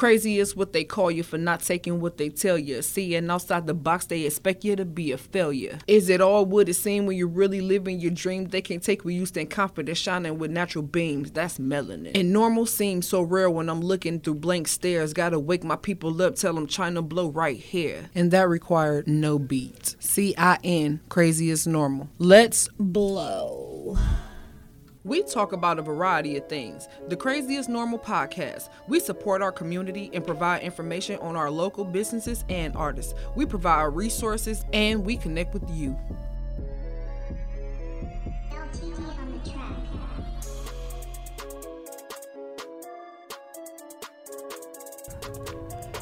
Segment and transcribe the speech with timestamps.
[0.00, 2.80] Crazy is what they call you for not taking what they tell you.
[2.80, 5.78] Seeing outside the box, they expect you to be a failure.
[5.86, 8.46] Is it all what it seems when you're really living your dream?
[8.46, 11.32] They can't take where you stand confident, shining with natural beams.
[11.32, 12.12] That's melanin.
[12.14, 15.12] And normal seems so rare when I'm looking through blank stares.
[15.12, 18.08] Gotta wake my people up, tell them Xhina Blo right here.
[18.14, 19.96] And that required no beat.
[20.00, 22.08] C I N, crazy is normal.
[22.16, 23.98] Let's blow.
[25.02, 26.86] We talk about a variety of things.
[27.08, 28.68] The Craziest Normal podcast.
[28.86, 33.14] We support our community and provide information on our local businesses and artists.
[33.34, 35.98] We provide resources and we connect with you.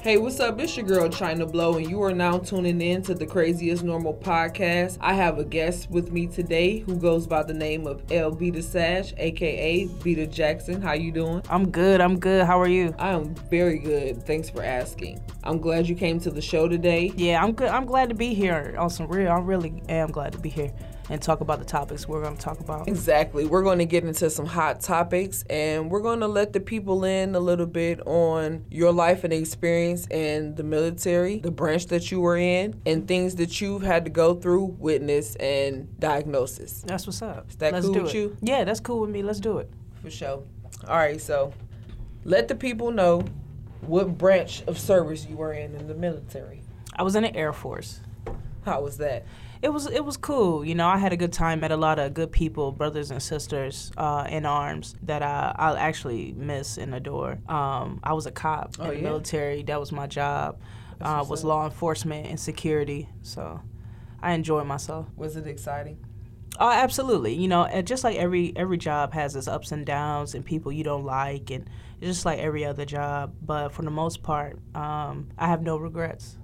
[0.00, 0.60] Hey, what's up?
[0.60, 4.14] It's your girl Xhina Blo, and you are now tuning in to the Craziest Normal
[4.14, 4.96] podcast.
[5.00, 8.30] I have a guest with me today who goes by the name of L.
[8.30, 10.80] Beta Sash, aka Beta Jackson.
[10.80, 11.42] How you doing?
[11.50, 12.00] I'm good.
[12.00, 12.46] I'm good.
[12.46, 12.94] How are you?
[12.96, 14.24] I am very good.
[14.24, 15.20] Thanks for asking.
[15.42, 17.12] I'm glad you came to the show today.
[17.16, 17.68] Yeah, I'm good.
[17.68, 18.76] I'm glad to be here.
[18.78, 20.72] On some real, I really am glad to be here
[21.10, 22.86] and talk about the topics we're going to talk about.
[22.88, 23.44] Exactly.
[23.46, 27.04] We're going to get into some hot topics and we're going to let the people
[27.04, 32.10] in a little bit on your life and experience in the military, the branch that
[32.10, 36.82] you were in, and things that you've had to go through, witness, and diagnosis.
[36.86, 37.48] That's what's up.
[37.50, 38.18] Is that Let's cool do with it.
[38.18, 38.36] you?
[38.42, 39.22] Yeah, that's cool with me.
[39.22, 39.70] Let's do it.
[40.02, 40.42] For sure.
[40.86, 41.52] All right, so
[42.24, 43.24] let the people know
[43.80, 46.62] what branch of service you were in in the military.
[46.94, 48.00] I was in the Air Force.
[48.64, 49.24] How was that?
[49.60, 50.64] It was it was cool.
[50.64, 51.60] You know, I had a good time.
[51.60, 55.76] Met a lot of good people, brothers and sisters uh, in arms that I I'll
[55.76, 57.38] actually miss and adore.
[57.48, 59.02] Um, I was a cop Oh, in the yeah?
[59.02, 59.62] military.
[59.64, 60.60] That was my job.
[61.00, 63.08] Uh, was law enforcement and security.
[63.22, 63.60] So
[64.22, 65.06] I enjoyed myself.
[65.16, 65.98] Was it exciting?
[66.60, 67.34] Oh, absolutely.
[67.34, 70.70] You know, and just like every every job has its ups and downs and people
[70.72, 71.68] you don't like, and
[72.00, 73.34] just like every other job.
[73.42, 76.36] But for the most part, um, I have no regrets.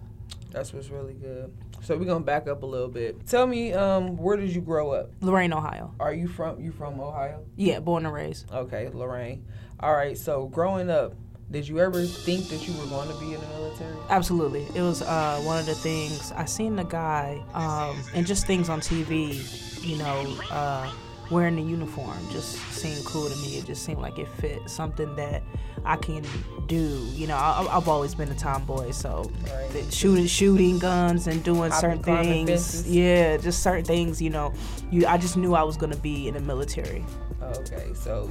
[0.51, 1.53] That's what's really good.
[1.85, 3.27] So we're gonna back up a little bit.
[3.27, 5.11] Tell me, um, where did you grow up?
[5.21, 5.95] Lorain, Ohio.
[6.01, 6.59] Are you from?
[6.59, 7.45] You from Ohio?
[7.57, 8.51] Yeah, born and raised.
[8.51, 9.45] Okay, Lorain.
[9.81, 10.17] All right.
[10.17, 11.13] So growing up,
[11.51, 13.95] did you ever think that you were going to be in the military?
[14.09, 18.47] Absolutely, it was uh, one of the things I seen the guy um, and just
[18.47, 19.85] things on TV.
[19.85, 20.91] You know, uh,
[21.31, 23.57] wearing the uniform just seemed cool to me.
[23.59, 25.43] It just seemed like it fit something that
[25.85, 26.25] I can
[26.67, 27.07] do.
[27.13, 29.93] You know, I, I've always been a tomboy, so Right.
[29.93, 32.03] shooting shooting guns and doing Hopping, certain
[32.47, 32.89] things.
[32.89, 34.21] Yeah, just certain things.
[34.23, 34.53] You know,
[34.91, 37.05] you I just knew I was gonna be in the military.
[37.43, 37.91] Okay.
[37.95, 38.31] So,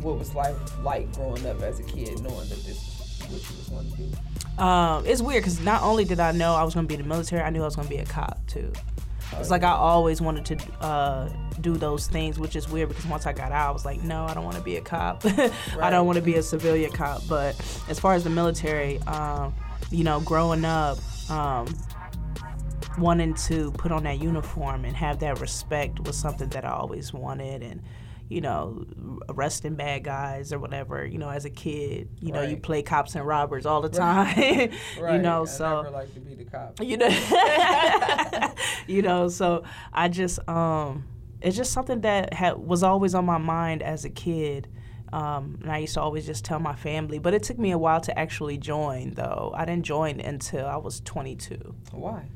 [0.00, 3.56] what was life like growing up as a kid, knowing that this is what you
[3.58, 4.62] was going to do?
[4.62, 7.06] Um, it's weird because not only did I know I was gonna be in the
[7.06, 8.72] military, I knew I was gonna be a cop too.
[9.34, 11.28] It's like I always wanted to uh,
[11.60, 14.24] do those things, which is weird because once I got out, I was like, no,
[14.24, 15.24] I don't want to be a cop.
[15.80, 17.22] I don't want to be a civilian cop.
[17.28, 17.54] But
[17.88, 19.54] as far as the military, um,
[19.90, 20.98] you know, growing up,
[21.30, 21.66] um,
[22.98, 27.12] wanting to put on that uniform and have that respect was something that I always
[27.12, 27.62] wanted.
[27.62, 27.82] And,
[28.28, 28.84] you know,
[29.28, 33.14] arresting bad guys or whatever, you know, as a kid, you know, you play cops
[33.14, 34.36] and robbers all the time,
[35.00, 35.14] Right.
[35.14, 36.80] you know, I so never like to be the cop.
[36.82, 37.08] you know
[38.86, 41.04] you know so i just um
[41.40, 44.68] it's just something that had was always on my mind as a kid
[45.12, 47.78] um, and I used to always just tell my family, but it took me a
[47.78, 49.12] while to actually join.
[49.12, 51.74] Though I didn't join until I was 22.
[51.92, 52.28] Why?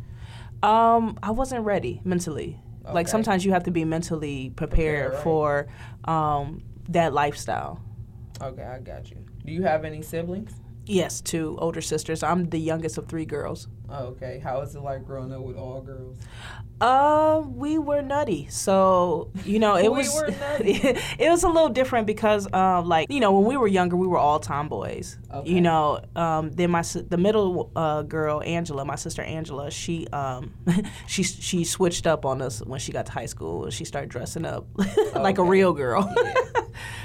[0.63, 2.61] Um, I wasn't ready mentally.
[2.95, 5.23] Like sometimes you have to be mentally prepared Prepared, right.
[5.23, 5.69] for
[6.05, 7.83] um, that lifestyle.
[8.43, 9.19] Okay, I got you.
[9.45, 10.53] Do you have any siblings?
[10.91, 12.25] Yes, two older sisters.
[12.25, 13.69] I'm the youngest of three girls.
[13.89, 14.41] Oh, okay.
[14.43, 16.19] How is it like growing up with all girls?
[16.81, 18.49] Uh, we were nutty.
[18.51, 20.73] So, you know, it We was were nutty.
[21.19, 24.09] it was a little different because um like, you know, when we were younger, we
[24.09, 25.17] were all tomboys.
[25.33, 25.49] Okay.
[25.49, 30.53] You know, um then my the middle uh girl, Angela, my sister Angela, she um
[31.07, 34.11] she she switched up on us when she got to high school and she started
[34.11, 34.67] dressing up
[35.15, 36.13] like a real girl.
[36.17, 36.35] Yeah.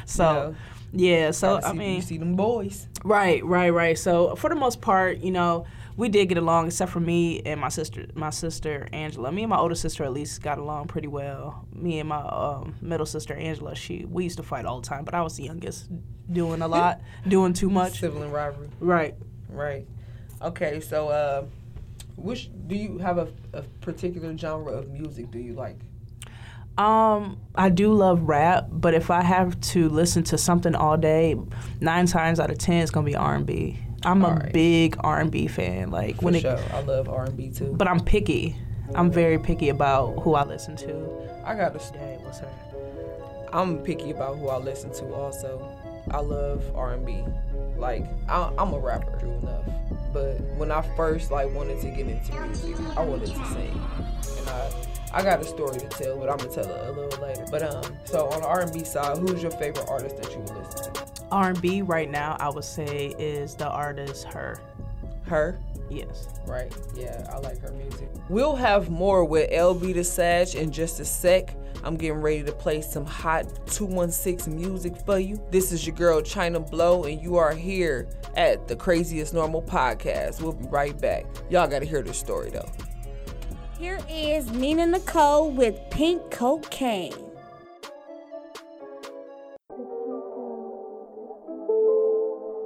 [0.05, 0.55] so,
[0.91, 2.87] yeah, so I mean you see them boys.
[3.05, 3.95] Right, right, right.
[3.95, 7.61] So for the most part, you know, we did get along, except for me and
[7.61, 9.31] my sister, my sister Angela.
[9.31, 11.67] Me and my older sister at least got along pretty well.
[11.71, 15.05] Me and my um, middle sister Angela, she we used to fight all the time,
[15.05, 15.87] but I was the youngest,
[16.31, 17.99] doing a lot, doing too much.
[17.99, 18.69] Sibling rivalry.
[18.79, 19.13] Right.
[19.49, 19.85] Right.
[20.41, 21.45] Okay, so uh,
[22.15, 25.77] which do you have a, a particular genre of music do you like?
[26.77, 31.35] Um, I do love rap, but if I have to listen to something all day,
[31.79, 33.79] nine times out of ten it's gonna be R and B.
[34.03, 34.53] I'm a Alright.
[34.53, 35.89] big R and B fan.
[35.89, 36.59] Like For when it, sure.
[36.73, 37.73] I love R and B too.
[37.77, 38.55] but I'm picky.
[38.93, 41.41] I'm very picky about who I listen to.
[41.45, 41.93] I got to.
[41.93, 42.49] Dang, what's her?
[43.53, 45.13] I'm picky about who I listen to.
[45.13, 45.67] Also,
[46.11, 47.23] I love R and B.
[47.77, 49.63] Like I, I'm a rapper, true enough.
[50.13, 53.81] But when I first like wanted to get into music, I wanted to sing,
[54.39, 54.69] and I
[55.15, 57.45] I got a story to tell, but I'm gonna tell it a little later.
[57.49, 60.93] But um, so on the R&B side, who's your favorite artist that you would listen
[60.93, 61.05] to?
[61.31, 64.59] R&B right now, I would say is the artist Her.
[65.23, 65.57] Her.
[65.89, 66.27] Yes.
[66.45, 66.75] Right.
[66.95, 68.09] Yeah, I like her music.
[68.27, 71.55] We'll have more with LV the Sag in just a sec.
[71.85, 75.41] I'm getting ready to play some hot 216 music for you.
[75.49, 80.41] This is your girl Xhina Blo, and you are here at the Craziest Normal Podcast.
[80.41, 81.25] We'll be right back.
[81.49, 82.69] Y'all gotta hear this story though.
[83.77, 87.11] Here is Nina Nicole with Pink Cocaine.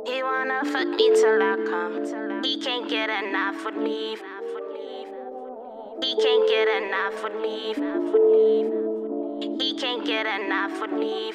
[0.05, 2.43] He wanna fuck me till I come.
[2.43, 4.17] He can't get enough with me.
[6.01, 7.73] He can't get enough with me.
[9.57, 11.31] He can't get enough with me.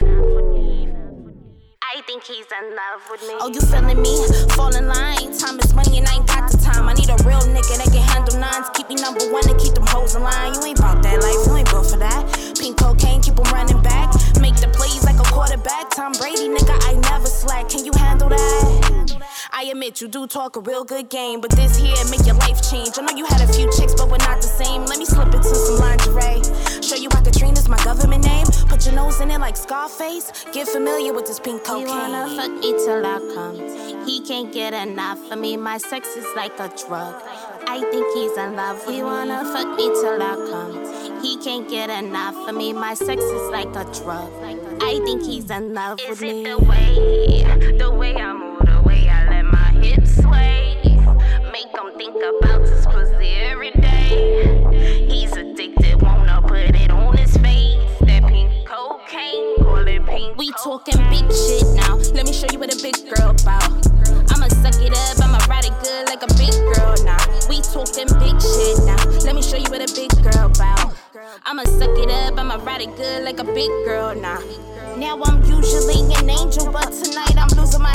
[1.82, 3.34] I think he's in love with me.
[3.40, 4.24] Oh, you feeling me?
[4.54, 5.36] Fall in line.
[5.36, 6.33] Time is money and I ain't got the time.
[6.94, 8.70] I need a real nigga that can handle nines.
[8.70, 10.54] Keep me number one and keep them hoes in line.
[10.54, 12.22] You ain't about that life, you ain't built for that.
[12.54, 14.14] Pink cocaine, keep them running back.
[14.38, 15.90] Make the plays like a quarterback.
[15.90, 17.68] Tom Brady, nigga, I never slack.
[17.68, 19.10] Can you handle that?
[19.50, 22.62] I admit you do talk a real good game, but this here make your life
[22.62, 22.94] change.
[22.94, 24.86] I know you had a few chicks, but we're not the same.
[24.86, 26.46] Let me slip into some lingerie.
[26.78, 27.03] Show you
[27.44, 28.46] why Katrina's my government name.
[28.68, 30.44] Put your nose in it like Scarface.
[30.52, 34.06] Get familiar with this pink He wanna fuck me till I come.
[34.06, 35.56] He can't get enough of me.
[35.56, 37.22] My sex is like a drug.
[37.66, 41.22] I think he's in love with he wanna fuck me till I come.
[41.22, 42.72] He can't get enough of me.
[42.72, 44.30] My sex is like a drug.
[44.82, 46.44] I think he's in love Is with it me.
[46.44, 50.76] the way, the way I move, the way I let my hips sway?
[51.52, 55.06] Make him think about his pussy every day.
[55.08, 56.23] He's addicted, wanna
[61.34, 61.96] shit now.
[62.14, 63.70] Let me show you what a big girl about.
[64.30, 67.18] I'ma suck it up, I'ma ride it good like a big girl now.
[67.48, 68.98] We talking big shit now.
[69.26, 70.94] Let me show you what a big girl about.
[71.44, 74.40] I'ma suck it up, I'ma ride it good like a big girl now.
[74.96, 77.93] Now I'm usually an angel, but tonight I'm losing my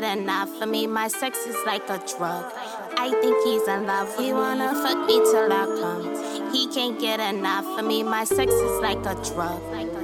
[0.00, 0.86] Get enough of me.
[0.86, 2.50] My sex is like a drug.
[2.96, 6.52] I think he's in love he wanna fuck me till I come.
[6.54, 8.02] He can't get enough of me.
[8.02, 9.60] My sex is like a drug.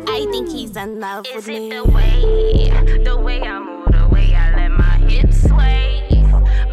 [0.07, 1.69] I think he's in love Is with it me.
[1.71, 6.03] the way, the way I move, the way I let my hips sway?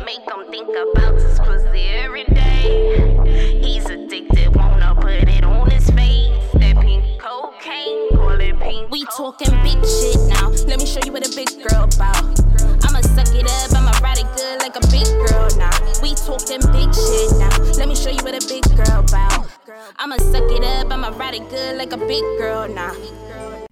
[0.06, 3.62] Make him think about his pussy every day.
[3.64, 6.52] He's addicted, wanna put it on his face.
[6.56, 8.92] That pink cocaine, call it pink.
[8.92, 10.50] We talking big shit now.
[10.68, 12.53] Let me show you what a big girl about.
[12.84, 15.72] I'ma suck it up, I'ma ride it good like a big girl now.
[16.02, 17.56] We talking big shit now.
[17.78, 19.50] Let me show you what a big girl about.
[19.98, 22.94] I'ma suck it up, I'ma ride it good like a big girl now.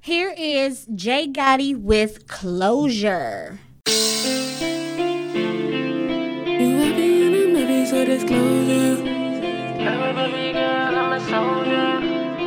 [0.02, 3.60] Here is Jay Gotti with Closure.
[6.62, 9.04] You happy and I'm disclosure.
[9.04, 12.00] Yeah, baby girl, I'm a soldier.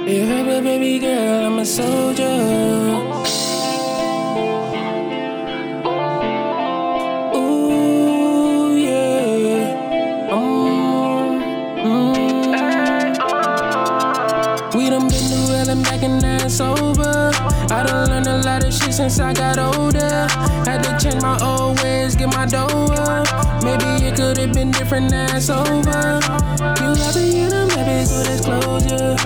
[0.07, 3.24] Yeah, but baby girl, I'm a soldier.
[16.61, 17.33] It's.
[17.71, 20.27] I done learned a lot of shit since I got older.
[20.65, 23.63] Had to change my old ways, get my dough up.
[23.65, 26.21] Maybe could have been different, now it's over.
[26.81, 29.17] You happy and I'm happy, so there's closure.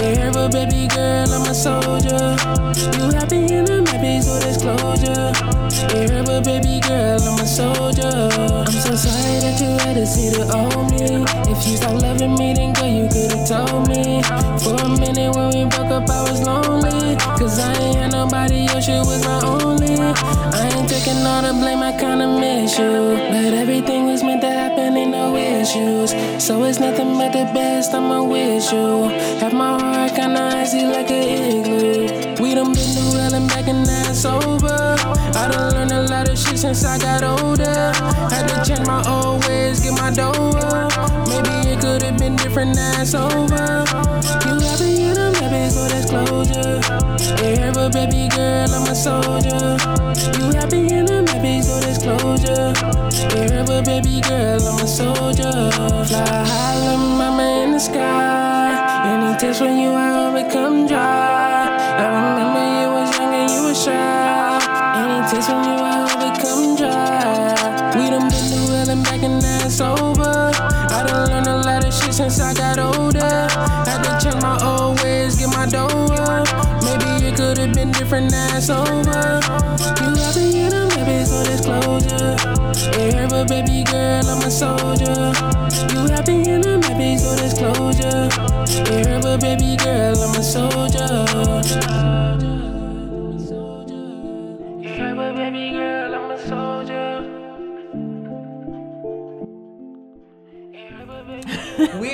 [0.00, 2.36] Yeah, but baby girl, I'm a soldier.
[2.96, 5.32] You happy and I'm happy, so there's closure.
[5.94, 8.06] Yeah, but baby girl, I'm a soldier.
[8.06, 11.24] I'm so sorry that you had to see the old me.
[11.50, 14.22] If you stop loving me, then girl, you could've told me.
[14.62, 17.16] For a minute when we broke up, I was lonely.
[17.38, 19.98] Cause I ain't had nobody else, you was my only.
[19.98, 23.16] I ain't taking all the blame, I kinda miss you.
[23.30, 24.22] But everything was
[25.04, 26.10] no issues.
[26.42, 29.08] So it's nothing but the best, I'ma wish you.
[29.40, 32.42] Have my heart kinda icy like an igloo.
[32.42, 34.96] We done been through hell and back and now over.
[35.38, 37.92] I done learned a lot of shit since I got older.
[38.32, 40.92] Had to change my old ways, get my dough up.
[41.28, 43.84] Maybe it could have been different, now over.
[44.46, 46.80] You happy and I'm happy, so there's closure.
[47.42, 49.76] Yeah, but baby girl, I'm a soldier.
[50.38, 52.72] You happy and I'm so there's disclosure.
[53.36, 55.70] Yeah, but baby girl, I'm a soldier.
[56.06, 59.06] Fly high, little mama in the sky.
[59.06, 59.92] Any tears from you,
[60.36, 61.68] it come dry.
[61.98, 64.58] I remember you was young and you was shy.
[65.00, 67.94] Any tears from you, hope come dry.
[67.94, 70.17] We done been through hell and back and now it's over.
[72.18, 73.46] Since I got older.
[73.86, 76.48] Had to change my old ways, get my dough up.
[76.82, 79.38] Maybe it could have been different, it's over.
[80.02, 82.34] You happy in a maybe so disclosure.
[82.98, 85.30] Yeah, but baby girl, I'm a soldier.
[85.94, 88.28] You happy in a maybe so disclosure.
[88.90, 92.57] Yeah, but baby girl, I'm a soldier.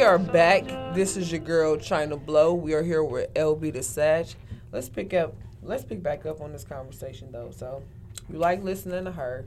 [0.04, 0.94] Are back.
[0.94, 2.52] This is your girl Xhina Blo.
[2.52, 4.26] We are here with LV the Sag.
[4.70, 5.34] Let's pick up.
[5.62, 7.50] Let's pick back up on this conversation though.
[7.50, 7.82] So,
[8.28, 9.46] you like listening to her.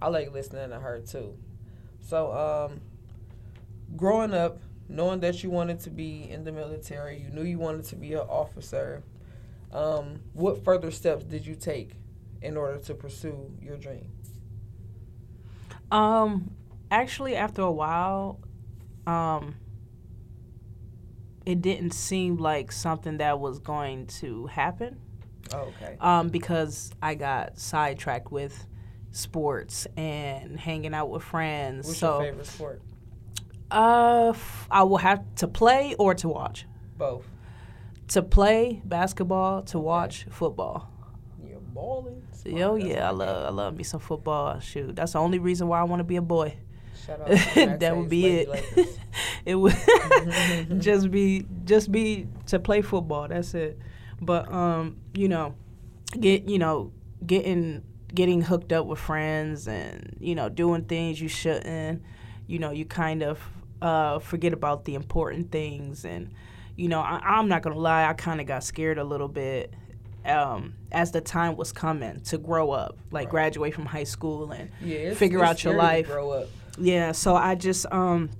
[0.00, 1.36] I like listening to her too.
[1.98, 2.80] So, um,
[3.96, 7.84] growing up, knowing that you wanted to be in the military, you knew you wanted
[7.86, 9.02] to be an officer.
[9.72, 11.90] Um, what further steps did you take
[12.40, 14.12] in order to pursue your dream?
[15.90, 16.52] Um,
[16.88, 18.38] actually, after a while,
[19.04, 19.56] um,
[21.48, 24.98] it didn't seem like something that was going to happen.
[25.54, 25.96] Oh, okay.
[25.98, 28.66] Um, because I got sidetracked with
[29.12, 31.86] sports and hanging out with friends.
[31.86, 32.82] What's so, your favorite sport?
[33.70, 36.66] uh, f- I will have to play or to watch.
[36.98, 37.24] Both.
[38.08, 40.90] To play basketball, to watch football.
[41.42, 42.22] You're balling.
[42.56, 44.60] Oh yeah, I love I love me some football.
[44.60, 46.58] Shoot, that's the only reason why I want to be a boy.
[47.08, 48.98] Shout out to the United that would be it.
[49.44, 49.74] It would
[50.78, 53.26] just be just be to play football.
[53.28, 53.78] That's it.
[54.20, 55.54] But um, you know,
[56.20, 56.92] get you know
[57.26, 57.82] getting
[58.14, 62.02] getting hooked up with friends and you know doing things you shouldn't.
[62.46, 63.40] You know, you kind of
[63.80, 66.30] uh, forget about the important things and.
[66.76, 68.08] You know, I, I'm not gonna lie.
[68.08, 69.74] I kind of got scared a little bit
[70.24, 74.70] um, as the time was coming to grow up, like graduate from high school and
[74.80, 76.06] Yeah, figure out your life.
[76.06, 76.48] Grow up.
[76.80, 78.30] Yeah, so I just um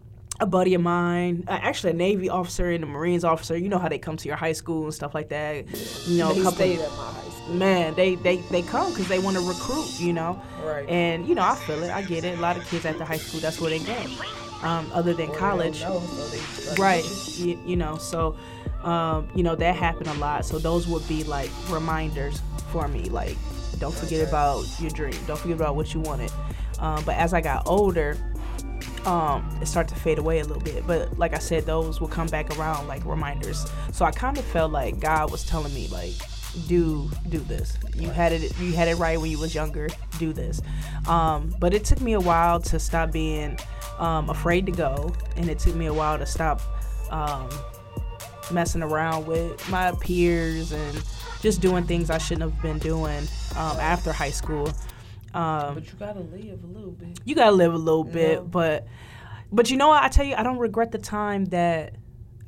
[0.41, 3.57] a buddy of mine, uh, actually a Navy officer and a Marines officer.
[3.57, 5.67] You know how they come to your high school and stuff like that.
[6.07, 6.53] You know, They a couple.
[6.59, 7.55] stayed at my high school.
[7.57, 9.99] Man, they they they come because they want to recruit.
[9.99, 10.89] You know, Right.
[10.89, 11.91] and you know I feel it.
[11.91, 12.39] I get it.
[12.39, 13.97] A lot of kids at the high school, that's where they go.
[14.63, 17.05] Um, other than college, know, so right?
[17.39, 17.47] you.
[17.47, 18.37] You, you know, so
[18.83, 20.45] um, you know that happened a lot.
[20.45, 22.41] So those would be like reminders
[22.71, 23.05] for me.
[23.09, 23.37] Like,
[23.79, 25.15] don't forget about your dream.
[25.27, 26.31] Don't forget about what you wanted.
[26.79, 28.17] Um, but as I got older,
[29.05, 30.87] um, it started to fade away a little bit.
[30.87, 33.67] But like I said, those will come back around like reminders.
[33.93, 36.15] So I kind of felt like God was telling me like,
[36.67, 37.77] do do this.
[37.95, 39.89] You had it you had it right when you was younger.
[40.19, 40.61] Do this.
[41.07, 43.59] Um, but it took me a while to stop being
[43.99, 46.61] um, afraid to go, and it took me a while to stop
[47.11, 47.49] um,
[48.53, 51.03] messing around with my peers and
[51.41, 54.73] just doing things I shouldn't have been doing um, after high school.
[55.35, 57.21] Um, But you gotta live a little bit.
[57.25, 58.87] you gotta live a little bit, but
[59.53, 60.03] but you know what?
[60.03, 61.95] I tell you, I don't regret the time that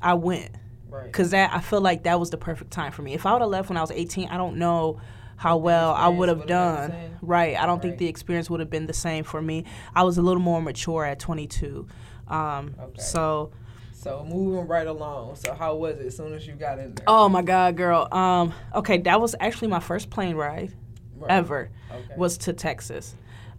[0.01, 0.51] I went
[0.89, 1.05] Right.
[1.05, 3.13] because that I feel like that was the perfect time for me.
[3.13, 4.99] If I would have left when I was 18, I don't know
[5.37, 7.17] how well I would have would've been the done.
[7.23, 7.57] Right.
[7.57, 9.65] I don't think the experience would have been the same for me.
[9.95, 11.87] I was a little more mature at 22.
[12.27, 13.01] Um, Okay.
[13.01, 13.51] So,
[13.93, 15.35] So moving right along.
[15.35, 17.05] So how was it as soon as you got in there?
[17.07, 18.07] oh my God, girl.
[18.11, 20.73] Um, okay, that was actually my first plane ride
[21.21, 21.31] Right.
[21.31, 21.69] ever.
[21.91, 22.13] Okay.
[22.17, 23.15] Was to Texas,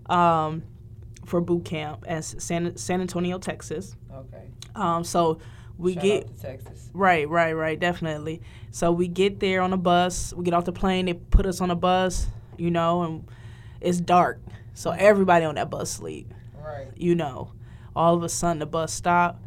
[0.06, 0.62] um,
[1.24, 3.96] for boot camp at San San Antonio, Texas.
[4.12, 4.44] Okay.
[4.74, 5.38] Um, so
[5.78, 6.90] we Shout get Texas.
[6.92, 8.42] right, right, right, definitely.
[8.70, 10.32] So we get there on a bus.
[10.34, 11.06] We get off the plane.
[11.06, 12.26] They put us on a bus,
[12.56, 13.28] you know, and
[13.80, 14.40] it's dark.
[14.74, 16.88] So everybody on that bus sleep, Right.
[16.96, 17.52] you know.
[17.94, 19.40] All of a sudden the bus stop.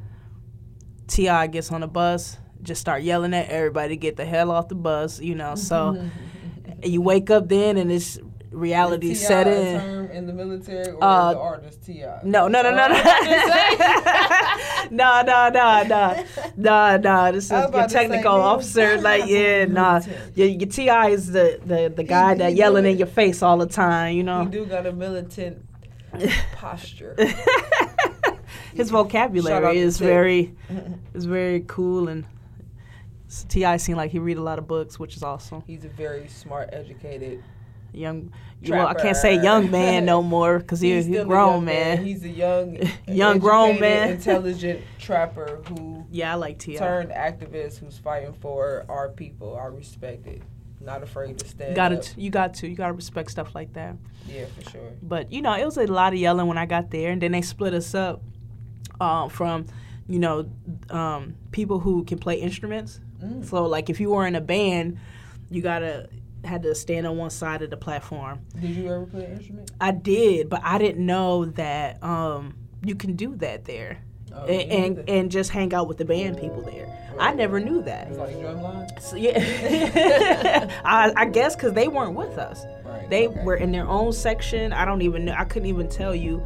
[1.08, 4.68] TI gets on the bus, just start yelling at everybody to get the hell off
[4.70, 5.56] the bus, you know.
[5.56, 6.10] So
[6.84, 8.20] you wake up then and it's
[8.52, 9.80] reality Is set in.
[9.80, 12.20] term in the military or Uh, the artist T.I.?
[12.24, 12.96] No, no, no, no, no.
[14.92, 16.24] no, no, no, no,
[16.56, 17.32] no, no.
[17.34, 18.98] This is your about to say, technical officer.
[19.02, 20.02] Like, yeah, nah.
[20.36, 23.42] Your, your TI is the the, the guy he that do yelling in your face
[23.44, 24.12] all the time.
[24.14, 25.66] You He know, do got a militant
[26.54, 27.16] posture.
[28.74, 30.54] his vocabulary is very
[31.14, 32.26] is very cool and.
[33.50, 33.78] T.I.
[33.78, 35.64] seemed like he read a lot of books, which is awesome.
[35.66, 37.44] He's a very smart, educated.
[37.94, 38.34] Young,
[38.68, 41.66] well, I can't say young man no more because he, He's he's a grown young
[41.66, 42.06] man.
[42.06, 42.78] He's a young,
[43.08, 44.10] Young grown man.
[44.16, 46.76] intelligent trapper who Yeah, I like Ti.
[46.76, 49.58] turned activist who's fighting for our people.
[49.58, 50.42] I respect it.
[50.82, 53.72] not afraid to stand Got to you got to you got to respect stuff like
[53.74, 53.96] that.
[54.28, 54.92] Yeah, for sure.
[55.02, 57.32] But you know, it was a lot of yelling when I got there, and then
[57.32, 58.22] they split us up
[59.00, 59.68] um, from,
[60.08, 60.50] you know,
[60.90, 63.00] um, people who can play instruments.
[63.26, 63.46] Mm.
[63.46, 64.98] So like, if you were in a band,
[65.50, 66.10] you gotta
[66.44, 68.40] had to stand on one side of the platform.
[68.60, 69.72] Did you ever play an instrument?
[69.82, 74.00] I did, but I didn't know that um, you can do that there.
[74.34, 76.88] Oh, and, and, and just hang out with the band people there.
[77.18, 78.10] I never knew that.
[78.10, 79.02] It's like drumline.
[79.02, 82.66] So, yeah, I, I guess because they weren't with us.
[82.84, 83.44] Right, They okay.
[83.44, 84.74] were in their own section.
[84.74, 85.36] I don't even know.
[85.38, 86.46] I couldn't even tell you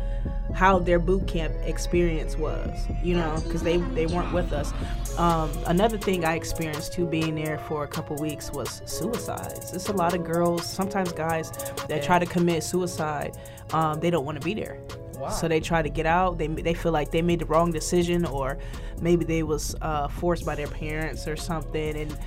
[0.54, 2.88] how their boot camp experience was.
[3.04, 4.74] You know, because they they weren't with us.
[5.18, 9.72] Um, another thing I experienced too, being there for a couple weeks, was suicides.
[9.72, 11.52] There's a lot of girls, sometimes guys,
[11.88, 13.38] that try to commit suicide.
[13.74, 14.80] Um, they don't want to be there.
[15.18, 15.30] Wow.
[15.30, 16.38] So they try to get out.
[16.38, 18.58] They they feel like they made the wrong decision, or
[19.02, 22.18] maybe they was uh, forced by their parents or something, and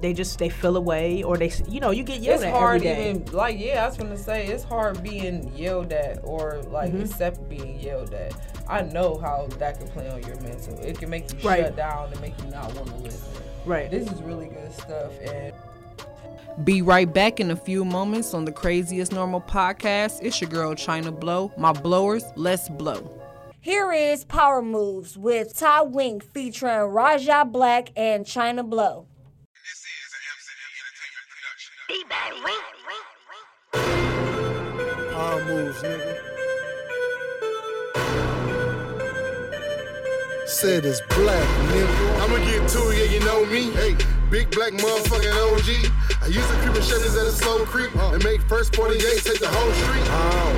[0.00, 2.82] they just they feel away, or they you know you get yelled It's at hard
[2.84, 3.10] every day.
[3.10, 7.02] even like yeah, I was gonna say it's hard being yelled at or like Mm-hmm.
[7.02, 8.34] accept being yelled at.
[8.68, 10.78] I know how that can play on your mental.
[10.78, 11.64] It can make you Right.
[11.64, 13.28] shut down and make you not want to listen.
[13.66, 13.90] right.
[13.90, 15.52] This is really good stuff and
[16.64, 20.18] be right back in a few moments on the craziest normal podcast.
[20.22, 21.50] It's your girl Xhina Blo.
[21.56, 23.10] My blowers, let's blow.
[23.60, 29.06] Here is Power Moves with Tah wink featuring Raja Blak and Xhina Blo.
[35.12, 36.16] Power moves, nigga.
[40.46, 42.20] Said it's black, nigga.
[42.22, 43.72] I'ma get to it, yeah, you know me.
[43.72, 43.94] Hey,
[44.30, 45.92] big black motherfucking OG.
[46.22, 48.12] I used to creep in Chevys at a slow creek uh.
[48.14, 50.06] and make first 48 take the whole street.
[50.08, 50.48] Oh,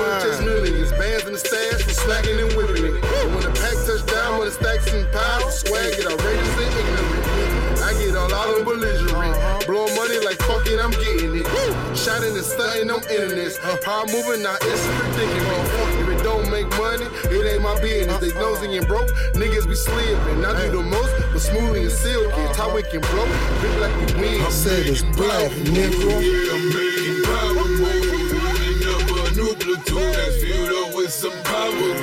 [0.00, 3.04] Only chase new niggas, bands in the stash for slacking and whipping it.
[3.04, 6.74] And when the pack touch down with the stacks and piles, swag get outrageous and
[6.74, 7.05] ignorant.
[10.26, 11.46] Like fuck it, I'm getting it.
[11.96, 13.62] Shining and stunting on internets.
[13.82, 16.02] Power moving, now it's predicament.
[16.02, 18.18] If it don't make money, it ain't my business.
[18.18, 19.06] They nosy and broke,
[19.38, 20.44] niggas be slipping.
[20.44, 22.42] I do the most, but smoothly and silky.
[22.58, 23.28] How we can blow,
[23.62, 24.50] big like we win.
[24.50, 26.18] Said it's black, nigga.
[26.18, 28.34] Yeah, I'm making power moves.
[28.34, 31.95] Putting up a new platoon that's filled up with some power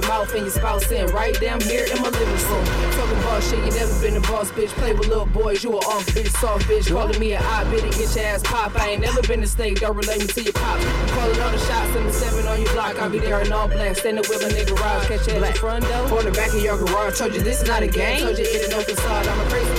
[0.00, 2.64] your mouth and your spouse sitting right down here in my living room.
[2.92, 4.68] Talking boss shit, you never been a boss bitch.
[4.80, 6.90] Play with little boys, you a off bitch, soft bitch.
[6.90, 8.74] Calling me an odd bitch and get your ass pop.
[8.76, 10.78] I ain't never been a snake, don't relate me to your pop.
[11.10, 13.00] Calling all the shots in the seven on your block.
[13.00, 15.02] I'll be there in all black, standing with my nigga Rob.
[15.04, 17.18] Catch you at the front door or the back of your garage.
[17.18, 18.20] Told you this is not a game.
[18.20, 19.26] Told you it ain't no facade.
[19.26, 19.69] I'm a crazy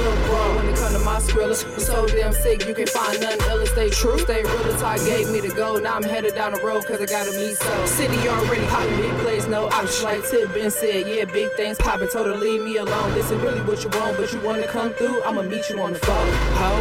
[1.22, 1.64] skrillers.
[1.66, 3.70] I'm so damn sick, you can find nothing else.
[3.72, 4.64] Stay true, stay real.
[4.64, 5.78] The tie gave me the go.
[5.78, 7.86] Now I'm headed down the road cause I gotta meet so.
[7.86, 10.04] City already popping, big plays, no option.
[10.04, 12.10] Like Tip been said, yeah, big things popping.
[12.10, 13.14] Told her leave me alone.
[13.14, 15.22] This is really what you want, but you wanna come through.
[15.24, 16.34] I'ma meet you on the phone.
[16.60, 16.72] Ho.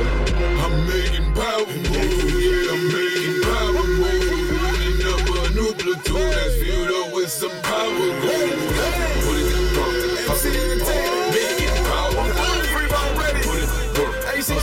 [0.65, 4.41] I'm making power moves, yeah, I'm making power moves.
[4.61, 8.81] Putting up a new platoon that's filled up with some power moves.
[9.25, 11.20] Put it to work,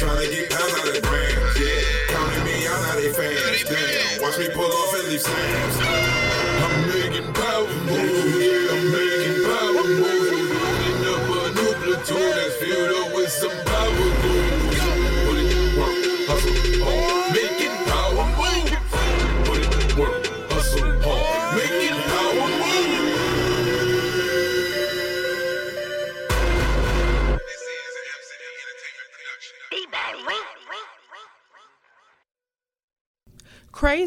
[0.00, 1.60] Trying to get pounds out of grams.
[1.60, 3.64] Yeah, counting me out, now they fans.
[3.68, 5.76] Damn, watch me pull off and leave slams.
[5.76, 8.32] I'm making power moves.
[8.40, 10.40] Yeah, I'm making power moves.
[10.56, 12.89] Putting up a new platoon that's filled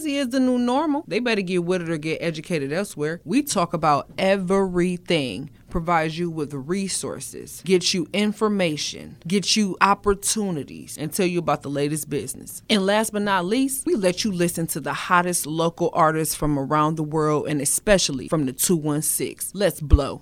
[0.04, 1.06] Crazy is the new normal.
[1.08, 3.22] They better get with it or get educated elsewhere.
[3.24, 5.50] We talk about everything.
[5.70, 11.70] Provides you with resources, gets you information, gets you opportunities, and tell you about the
[11.70, 12.62] latest business.
[12.70, 16.60] And last but not least, we let you listen to the hottest local artists from
[16.60, 19.58] around the world and especially from the 216.
[19.58, 20.22] Let's blow.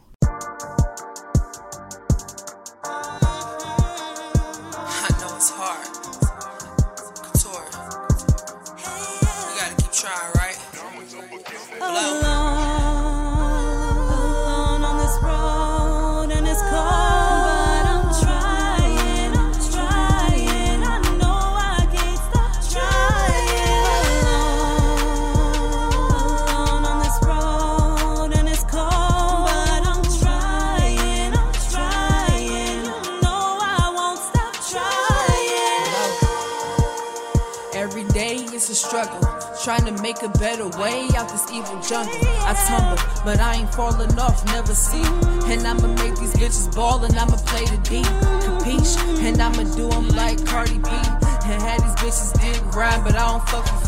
[39.64, 42.12] Trying to make a better way out this evil jungle.
[42.50, 45.04] I tumble, but I ain't falling off, never see.
[45.52, 48.02] And I'ma make these bitches ball and I'ma play the D.
[48.02, 48.98] Capiche?
[49.22, 50.90] And I'ma do 'em like Cardi B.
[50.90, 53.81] And have these bitches dig grind, but I don't fuck see,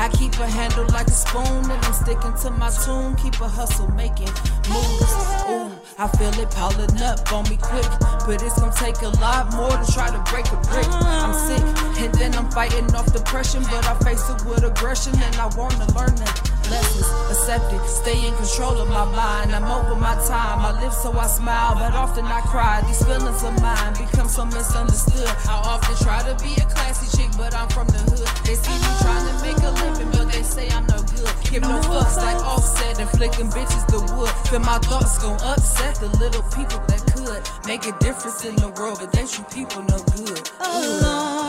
[0.00, 3.14] I keep a handle like a spoon and I'm sticking to my tune.
[3.16, 4.32] Keep a hustle making
[4.64, 5.12] moves.
[5.52, 7.84] Ooh, I feel it piling up on me quick,
[8.24, 10.88] but it's gonna take a lot more to try to break a brick.
[10.88, 11.60] I'm sick,
[12.00, 15.84] and then I'm fighting off depression, but I face it with aggression and I wanna
[15.92, 17.08] learn the lessons.
[17.30, 19.52] Accept it, stay in control of my mind.
[19.54, 20.64] I'm over my time.
[20.64, 22.82] I live so I smile, but often I cry.
[22.86, 25.28] These feelings of mine become so misunderstood.
[25.50, 28.28] I often try to be a classy chick, but I'm from the hood.
[28.46, 31.28] They see me trying to make a living, but they say I'm no good.
[31.50, 34.30] Give no fucks like offset and flicking bitches the wood.
[34.48, 38.68] Feel my thoughts gon' upset the little people that could make a difference in the
[38.78, 40.50] world, but they treat people no good.
[40.60, 41.39] Alone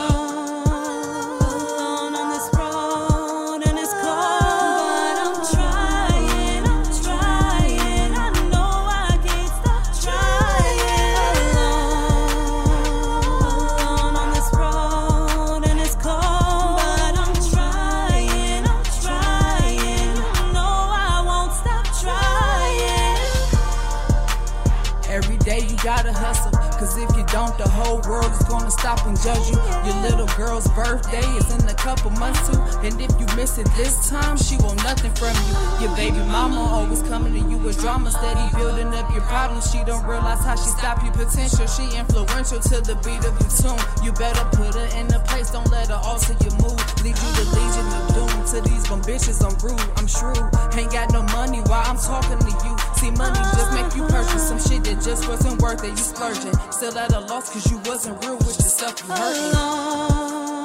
[28.32, 28.41] box
[28.72, 29.58] stop and judge you.
[29.84, 33.68] Your little girl's birthday is in a couple months too, and if you miss it
[33.76, 35.86] this time, she want nothing from you.
[35.86, 39.70] Your baby mama always coming to you with drama, steady building up your problems.
[39.70, 41.66] She don't realize how she stop your potential.
[41.66, 43.80] She influential to the beat of your tune.
[44.04, 46.80] You better put her in a place, don't let her alter your mood.
[47.04, 48.30] Lead you to legion of doom.
[48.52, 50.42] To these bum bitches, I'm rude, I'm shrewd.
[50.76, 52.74] Ain't got no money while I'm talking to you.
[52.96, 55.90] See, money just make you purchase some shit that just wasn't worth it.
[55.90, 59.02] You splurging, still at a loss cause you wasn't real with yourself.
[59.02, 60.61] You hurting.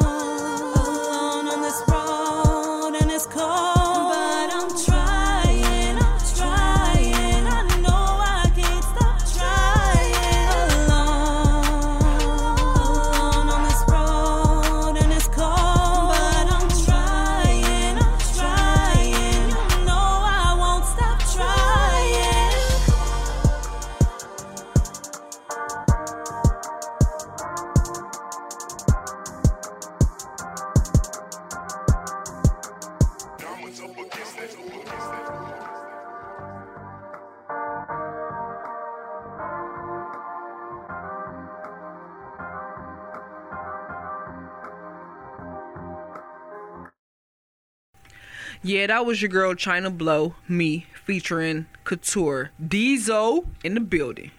[48.67, 52.51] Yeah, that was your girl Xhina Blo, me, featuring Couture.
[52.61, 54.31] Diesel in the building.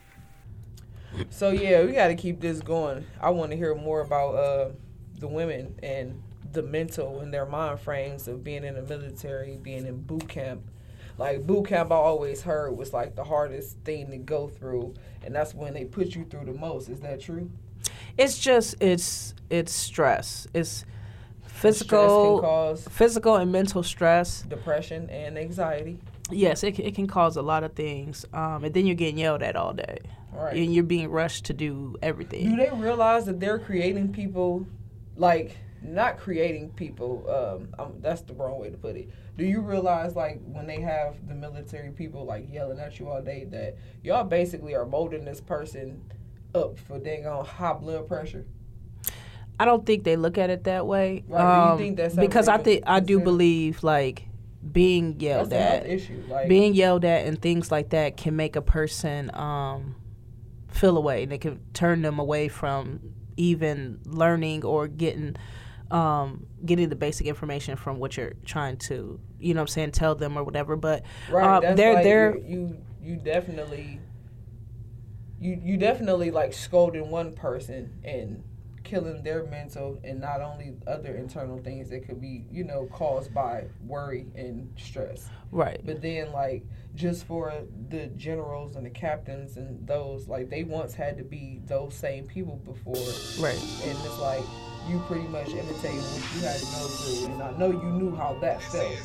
[1.30, 3.06] So yeah, we got to keep this going.
[3.22, 4.68] I want to hear more about uh,
[5.18, 9.86] the women and the mental and their mind frames of being in the military, being
[9.86, 10.60] in boot camp.
[11.16, 14.92] Like boot camp, I always heard was like the hardest thing to go through,
[15.24, 16.90] and that's when they put you through the most.
[16.90, 17.50] Is that true?
[18.18, 20.46] It's just it's it's stress.
[20.52, 20.97] It's Stress can
[21.60, 24.42] physical, cause physical and mental stress.
[24.42, 25.98] depression and anxiety.
[26.30, 28.24] Yes, it, can- it can cause a lot of things.
[28.32, 29.98] Um, and then you're getting yelled at all day.
[30.32, 30.56] Right.
[30.56, 32.50] And you're being rushed to do everything.
[32.50, 34.66] Do they realize that they're creating people,
[35.16, 37.24] like not creating people?
[37.28, 39.08] Um, um, that's the wrong way to put it.
[39.38, 43.22] Do you realize, like, when they have the military people like yelling at you all
[43.22, 46.02] day, that y'all basically are molding this person
[46.54, 48.44] up for dang on high blood pressure?
[49.60, 51.24] I don't think they look at it that way.
[51.26, 54.28] Right, do you um, because I think I do believe like
[54.72, 56.22] being yelled That's at, issue.
[56.28, 59.96] Like, being yelled at, and things like that can make a person um,
[60.68, 63.00] feel away, and it can turn them away from
[63.36, 65.36] even learning or getting
[65.90, 69.92] um, getting the basic information from what you're trying to, you know, what I'm saying,
[69.92, 70.76] tell them or whatever.
[70.76, 71.60] But right?
[71.60, 74.00] that's they're like they're you, you you definitely
[75.40, 78.42] you you definitely like scolding one person and
[78.88, 83.33] killing their mental and not only other internal things that could be you know caused
[83.35, 85.83] by worry and stress right.
[85.85, 87.53] but then like just for
[87.90, 92.24] the generals and the captains and those like they once had to be those same
[92.27, 92.94] people before
[93.44, 93.61] Right.
[93.85, 94.42] and it's like
[94.88, 98.16] you pretty much imitate what you had to go through and i know you knew
[98.16, 98.96] how that felt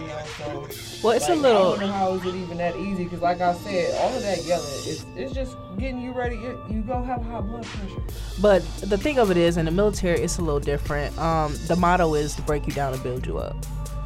[0.00, 0.68] you know so
[1.02, 3.04] Well, it's a little- I don't know how is it even that easy?
[3.04, 6.36] Because like I said, all of that yelling is it's just getting you ready.
[6.36, 8.00] It, you gonna have high blood pressure.
[8.40, 11.16] But the thing of it is, in the military, it's a little different.
[11.18, 13.56] Um, the motto is to break you down and build you up.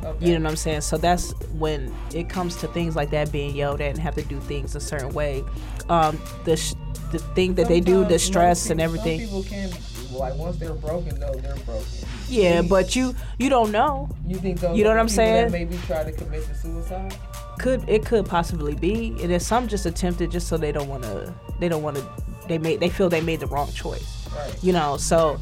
[0.03, 0.27] Okay.
[0.31, 0.81] You know what I'm saying?
[0.81, 4.23] So that's when it comes to things like that being yelled at and have to
[4.23, 5.45] do things a certain way.
[5.91, 6.75] Um, the sh-
[7.13, 9.21] the thing that they do, the Sometimes, stress people- and everything.
[9.21, 9.71] People can.
[10.13, 11.85] Like once they're broken, though, they're broken.
[12.31, 14.09] Yeah, but you you don't know.
[14.27, 15.47] You think those You know what I'm saying?
[15.47, 17.15] That maybe try to commit the suicide.
[17.59, 19.09] Could it could possibly be?
[19.21, 21.35] And then some just attempted just so they don't want to.
[21.59, 22.09] They don't want to.
[22.49, 22.81] They made.
[22.81, 24.29] They feel they made the wrong choice.
[24.35, 24.65] Right.
[24.65, 24.97] You know.
[24.97, 25.39] So,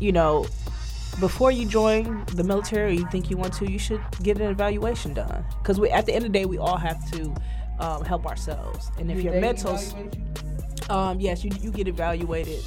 [0.00, 0.46] you know,
[1.20, 4.50] before you join the military, or you think you want to, you should get an
[4.50, 5.44] evaluation done.
[5.62, 7.34] Because we, at the end of the day, we all have to
[7.78, 8.90] um, help ourselves.
[8.98, 10.10] And if Did your you?
[10.88, 12.58] um, yes, you you get evaluated.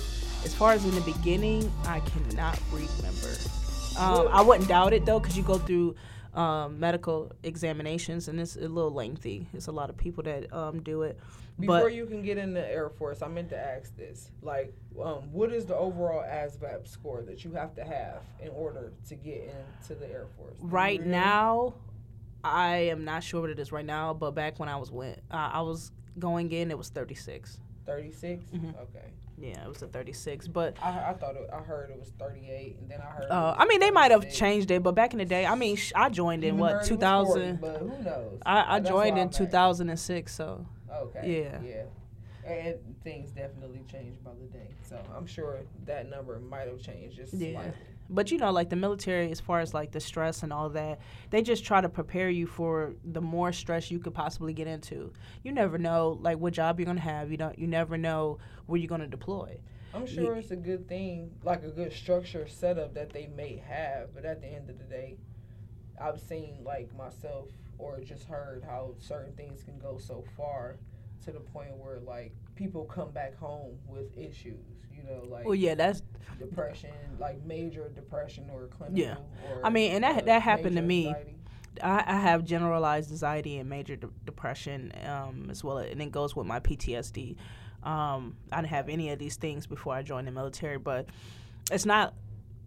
[0.45, 3.62] As far as in the beginning, I cannot remember.
[3.97, 5.95] Um, I wouldn't doubt it though, because you go through
[6.33, 9.47] um, medical examinations, and it's a little lengthy.
[9.53, 11.19] It's a lot of people that um, do it.
[11.59, 14.73] Before but you can get in the Air Force, I meant to ask this: like,
[14.99, 19.15] um, what is the overall ASVAB score that you have to have in order to
[19.15, 20.55] get into the Air Force?
[20.59, 21.75] Right now,
[22.43, 24.15] I am not sure what it is right now.
[24.15, 27.59] But back when I was went, uh, I was going in, it was 36.
[27.85, 28.43] 36.
[28.45, 28.69] Mhm.
[28.81, 29.05] Okay.
[29.37, 30.47] Yeah, it was a 36.
[30.47, 33.25] But I, I thought it, I heard it was 38, and then I heard.
[33.29, 34.83] uh, I mean, they might have changed it.
[34.83, 36.95] But back in the day, I mean, sh- I joined in what it was 40,
[36.97, 37.61] 2000.
[37.61, 38.39] but who knows?
[38.45, 40.33] I, I joined in I'm 2006.
[40.33, 40.65] So
[41.01, 41.43] Okay.
[41.43, 41.61] Yeah.
[41.67, 42.51] Yeah.
[42.51, 44.67] And things definitely change by the day.
[44.87, 47.53] So I'm sure that number might have changed just Yeah.
[47.53, 47.73] slightly.
[48.09, 50.99] But you know, like the military, as far as like the stress and all that,
[51.29, 55.13] they just try to prepare you for the more stress you could possibly get into.
[55.43, 57.31] You never know, like what job you're gonna have.
[57.31, 57.57] You don't.
[57.57, 59.57] You never know where you're gonna deploy.
[59.93, 64.13] I'm sure it's a good thing, like a good structure setup that they may have,
[64.15, 65.17] but at the end of the day,
[66.01, 70.77] I've seen like myself or just heard how certain things can go so far
[71.25, 74.72] to the point where like people come back home with issues,
[75.03, 76.01] you know, like Well, yeah, that's
[76.39, 78.99] depression, like major depression or clinical.
[78.99, 79.15] Yeah.
[79.49, 81.07] or, I mean, and that uh, that happened to me.
[81.07, 81.35] anxiety.
[81.81, 86.35] I, I have generalized anxiety and major de- depression um, as well, and it goes
[86.35, 87.35] with my PTSD.
[87.81, 91.07] Um, I didn't have any of these things before I joined the military, but
[91.71, 92.13] it's not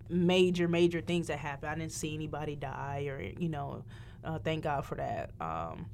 [0.08, 1.68] major, major things that happen.
[1.68, 3.84] I didn't see anybody die, or you know,
[4.24, 5.30] uh, thank God for that.
[5.40, 5.86] Um,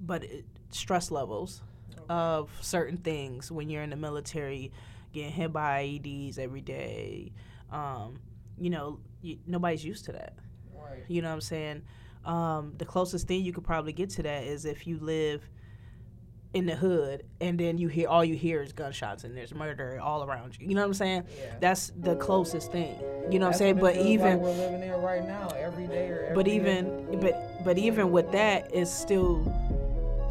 [0.00, 1.62] but it, stress levels
[2.08, 4.72] of certain things when you're in the military,
[5.14, 7.32] getting hit by IEDs every day.
[7.72, 8.18] Um,
[8.58, 10.34] you know, you, nobody's used to that.
[10.74, 11.04] Right.
[11.08, 11.82] You know what I'm saying?
[12.24, 15.48] Um, the closest thing you could probably get to that is if you live
[16.54, 19.98] in the hood and then you hear all you hear is gunshots and there's murder
[20.00, 20.68] all around you.
[20.68, 21.24] You know what I'm saying?
[21.36, 21.56] Yeah.
[21.60, 22.96] That's the closest thing.
[23.30, 23.76] You know what I'm saying?
[23.80, 26.54] But even like we're living in right now, every day or every but day.
[26.54, 29.42] even but but even with that it's still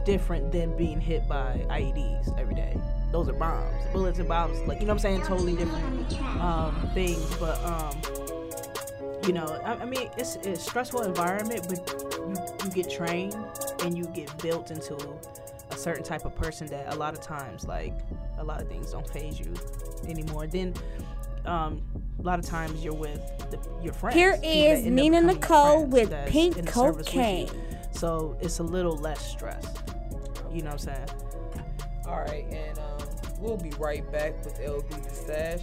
[0.06, 2.78] different than being hit by IEDs every day.
[3.13, 4.60] Those are bombs, bullets and bombs.
[4.62, 5.21] Like you know what I'm saying?
[5.21, 7.23] Totally different um, things.
[7.36, 7.95] But um,
[9.28, 13.36] you know, I, I mean, it's, it's a stressful environment, but you you get trained
[13.84, 14.95] and you get built into
[15.69, 17.93] a certain type of person that a lot of times, like
[18.39, 19.54] a lot of things don't phase you
[20.08, 20.47] anymore.
[20.47, 20.73] Then.
[21.45, 21.82] Um,
[22.19, 23.19] a lot of times you're with
[23.52, 24.15] the, your friends.
[24.15, 27.10] Here is that end up Nina Nicole with Pink in the with
[27.91, 29.65] So it's a little less stress.
[30.54, 31.08] You know what I'm saying?
[32.05, 32.97] All right, and um,
[33.39, 35.61] we'll be right back with LV the Stash.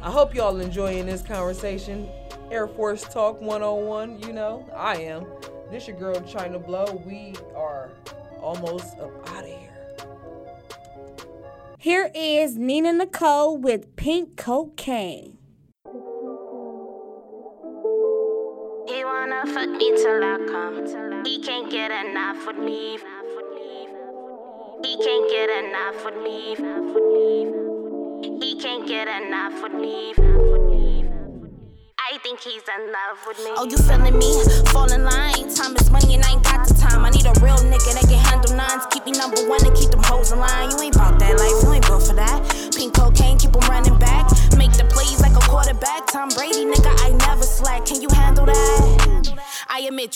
[0.00, 2.08] I hope y'all enjoying this conversation.
[2.50, 5.26] Air Force Talk 101, you know, I am.
[5.70, 7.02] This your girl Xhina Blo.
[7.04, 7.90] We are
[8.40, 9.68] almost up out of here.
[11.78, 15.38] Here is Nina Nicole with Pink Cocaine.
[18.88, 21.24] He wanna fuck me till I come.
[21.24, 22.98] He can't get enough with me.
[24.82, 26.54] He can't get enough with me.
[28.40, 30.14] He can't get enough with me.
[31.98, 33.50] I think he's in love with me.
[33.56, 34.42] Oh, you feeling me?
[34.70, 35.37] Fall in line.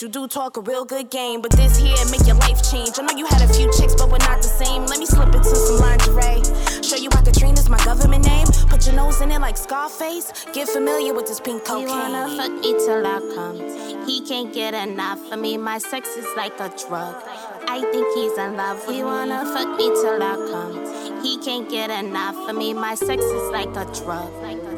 [0.03, 2.99] You do talk a real good game, but this here make your life change.
[2.99, 4.85] I know you had a few chicks, but we're not the same.
[4.87, 6.43] Let me slip into some lingerie.
[6.83, 8.49] Show you why Katrina's my government name.
[8.69, 10.33] Put your nose in it like Scarface.
[10.53, 11.87] Get familiar with this pink cocaine.
[11.87, 14.07] He wanna fuck me till I come.
[14.07, 15.57] He can't get enough of me.
[15.57, 17.15] My sex is like a drug.
[17.69, 18.97] I think he's in love with me.
[18.97, 21.23] He wanna fuck me till I come.
[21.23, 22.75] He can't get enough of me.
[22.75, 24.33] My sex is like a drug.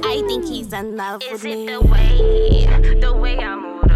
[0.05, 1.65] I think he's in love with me.
[1.65, 3.94] Is it the way, the way I move,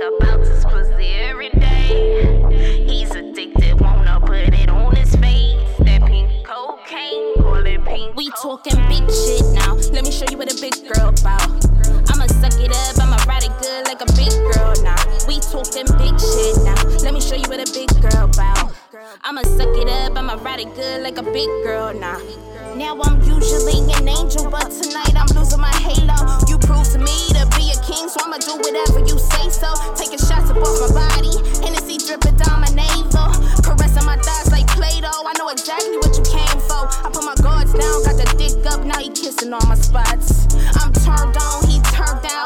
[0.00, 2.84] about his pussy every day.
[2.88, 5.76] He's addicted, wanna put it on his face.
[5.80, 8.16] That pink cocaine, call it pink.
[8.16, 9.74] We talking big shit now.
[9.92, 11.79] Let me show you what a big girl about.
[12.10, 14.98] I'ma suck it up, I'ma ride it good like a big girl now.
[15.26, 16.78] We talking big shit now.
[17.02, 18.72] Let me show you what a big girl about.
[19.22, 22.18] I'ma suck it up, I'ma ride it good like a big girl now.
[22.76, 26.14] Now I'm usually an angel, but tonight I'm losing my halo.
[26.48, 29.74] You prove to me to be a king, so I'ma do whatever you say so.
[29.94, 33.30] Taking shots up off my body, Hennessy dripping down my navel.
[33.62, 36.86] Caressing my thighs like Play-Doh, I know exactly what you came for.
[37.04, 40.46] I put my guards down, got the dick up, now he kissing all my spots.
[40.78, 41.69] I'm turned on,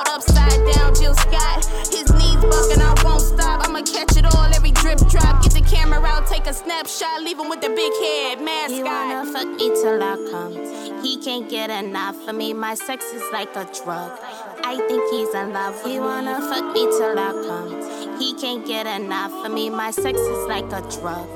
[0.06, 1.64] out, upside down, Jill Scott.
[1.90, 3.66] His knees bucking, I won't stop.
[3.66, 5.42] I'ma catch it all, every drip drop.
[5.42, 8.70] Get the camera out, take a snapshot, leave him with the big head mascot.
[8.70, 11.02] He wanna fuck me till I come.
[11.02, 12.52] He can't get enough of me.
[12.52, 14.18] My sex is like a drug.
[14.64, 15.92] I think he's in love with me.
[15.92, 18.18] He wanna fuck me till I come.
[18.18, 19.70] He can't get enough of me.
[19.70, 21.28] My sex is like a drug.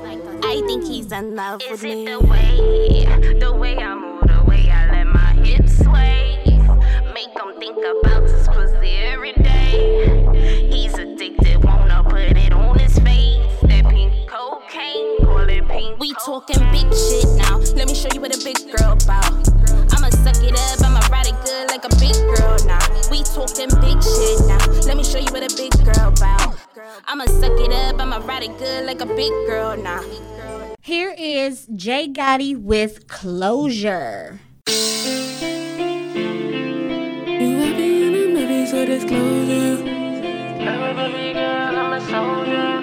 [0.43, 2.03] I think he's in love with me.
[2.03, 6.37] Is it the way, the way I move, the way I let my hips sway.
[7.13, 8.18] Make him think about
[10.71, 13.37] He's addicted, wanna put it on his face.
[13.63, 15.99] That pink cocaine, call it pink.
[15.99, 17.57] We talking big shit now.
[17.75, 19.33] Let me show you what a big girl about.
[19.93, 22.79] I'ma suck it up, I'ma ride it good like a big girl now.
[23.11, 24.65] We talking big shit now.
[24.87, 26.55] Let me show you what a big girl about.
[27.07, 30.03] I'ma suck it up, I'ma ride it good like a big girl now.
[30.81, 34.39] Here is Jay Gotti with Closure.
[38.79, 39.77] So disclosure.
[40.63, 42.81] Have a baby girl, I'm a soldier.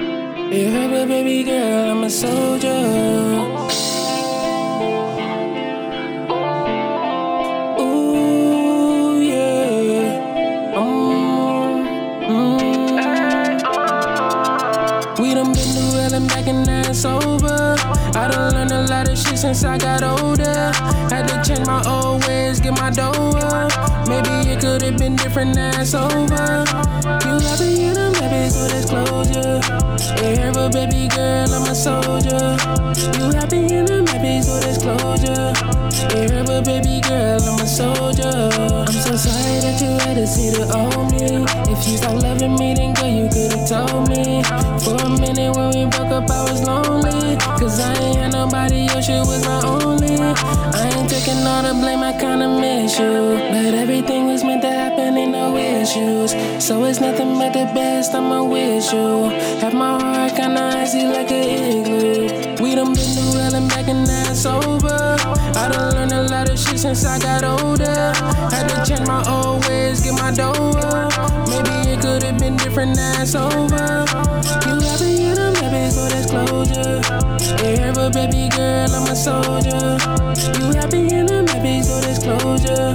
[0.55, 2.83] You have a baby girl, I'm a soldier.
[7.81, 10.77] Ooh, yeah.
[10.77, 11.87] Mm,
[12.29, 13.59] mm.
[15.19, 17.76] We done been through hell and back and now it's over.
[18.17, 20.73] I done learned a lot of shit since I got older.
[21.13, 24.09] Had to change my old ways, get my dough up.
[24.09, 26.65] Maybe it could have been different, it's over.
[27.27, 29.61] You happy in a maybe so disclosure.
[30.23, 32.57] Yeah, but baby girl, I'm a soldier.
[33.19, 35.53] You happy in a maybe so disclosure.
[36.15, 38.51] Yeah, but baby girl, I'm a soldier.
[38.87, 41.45] I'm so sorry that you had to see the old me.
[41.73, 44.43] If you start loving me, then girl, you could've told me.
[44.83, 47.37] For a minute when we broke up, I was lonely.
[47.59, 50.17] Cause I ain't had nobody else, you was my only.
[50.19, 53.39] I ain't taking all the blame, I kinda miss you.
[53.51, 54.26] But everything
[56.67, 59.31] So it's nothing but the best, I'ma wish you.
[59.61, 61.45] Have my heart kinda icy like an
[61.79, 62.57] igloo.
[62.61, 65.17] We done been through hell and back and it's over.
[65.55, 68.13] I done learned a lot of shit since I got older.
[68.51, 71.13] Had to change my old ways, get my dough up.
[71.49, 74.05] Maybe it could have been different, now over.
[74.67, 77.26] You happy in a maybe so disclosure.
[77.63, 79.97] Yeah, but baby girl, I'm a soldier.
[80.59, 82.93] You happy in a maybe so disclosure.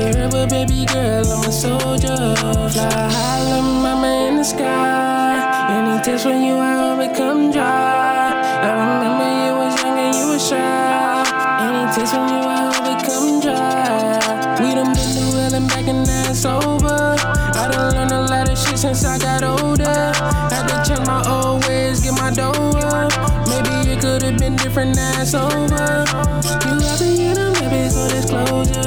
[0.00, 2.16] Yeah, but baby girl, I'm a soldier.
[2.72, 5.70] Fly high, little mama in the sky.
[5.70, 8.32] Any tears from you, I it come dry.
[8.62, 11.24] I remember you was young and you was shy.
[11.60, 14.60] Any tears from you, I it come dry.
[14.60, 17.16] We done been through hell and back and now it's over.
[17.20, 20.12] I done learned a lot of shit since I got older.
[20.52, 22.69] Had to change my old ways, get my dough
[24.40, 26.04] been different, now over.
[26.64, 28.80] You happy in a maybe so.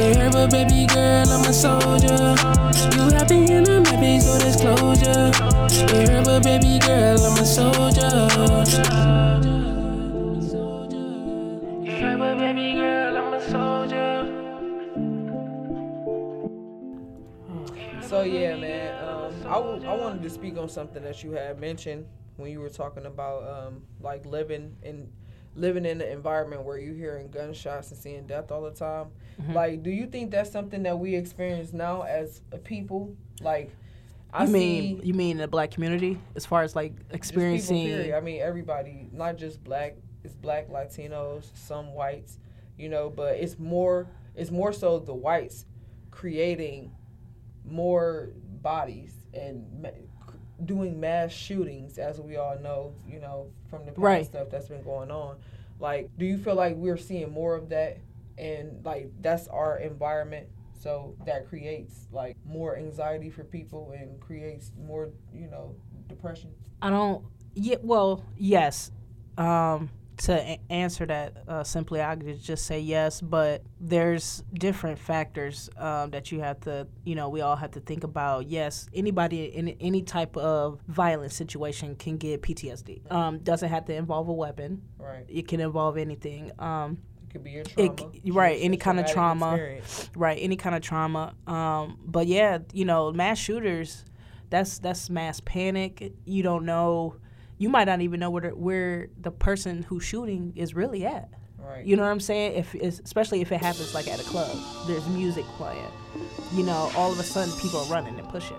[0.00, 2.36] Yeah, but baby girl, I'm a soldier.
[2.94, 3.10] You
[3.68, 3.82] a
[4.20, 5.32] so disclosure.
[5.92, 6.78] Yeah, but baby
[7.38, 8.28] a soldier.
[11.82, 14.34] Yeah, but baby girl, I'm a soldier.
[18.02, 19.04] So yeah, man.
[19.04, 22.06] Um, I, w- I wanted to speak on something that you had mentioned
[22.38, 25.08] when you were talking about um, like living in
[25.54, 29.08] living in an environment where you're hearing gunshots and seeing death all the time.
[29.42, 29.54] Mhm.
[29.54, 33.16] Like, do you think that's something that we experience now as a people?
[33.40, 33.70] Like,
[34.32, 38.14] I you see mean you mean the black community as far as like experiencing.
[38.14, 39.96] I mean, everybody, not just black.
[40.24, 42.38] It's black, Latinos, some whites,
[42.76, 43.10] you know.
[43.10, 44.06] But it's more.
[44.36, 45.66] It's more so the whites
[46.12, 46.92] creating
[47.64, 48.30] more
[48.62, 49.64] bodies and
[50.64, 54.26] doing mass shootings, as we all know, you know, from the past Right.
[54.26, 55.36] stuff that's been going on.
[55.80, 57.98] Like, do you feel like we're seeing more of that,
[58.36, 60.48] and like that's our environment?
[60.74, 65.74] So that creates like more anxiety for people and creates more, you know,
[66.08, 66.50] depression.
[66.82, 67.24] I don't.
[67.54, 67.76] Yeah.
[67.82, 68.90] Well, yes.
[69.36, 73.20] Um, to a- answer that uh, simply, I could just say yes.
[73.20, 77.80] But there's different factors um, that you have to, you know, we all have to
[77.80, 78.48] think about.
[78.48, 83.10] Yes, anybody in any type of violent situation can get PTSD.
[83.12, 84.82] Um, doesn't have to involve a weapon.
[84.98, 85.24] Right.
[85.28, 86.50] It can involve anything.
[86.58, 86.98] Um,
[87.28, 88.12] It could be it trauma.
[88.12, 89.50] c- right, any kind of trauma.
[89.54, 90.10] experience.
[90.16, 91.34] Right, any kind of trauma.
[91.46, 94.04] Um, but yeah, you know, mass shooters,
[94.50, 96.12] that's that's mass panic.
[96.24, 97.16] You don't know,
[97.58, 101.28] you might not even know where the, where the person who's shooting is really at.
[101.58, 101.84] Right.
[101.84, 102.54] You know what I'm saying?
[102.54, 104.56] If especially if it happens like at a club,
[104.86, 105.84] there's music playing.
[106.54, 108.56] You know, all of a sudden people are running and pushing.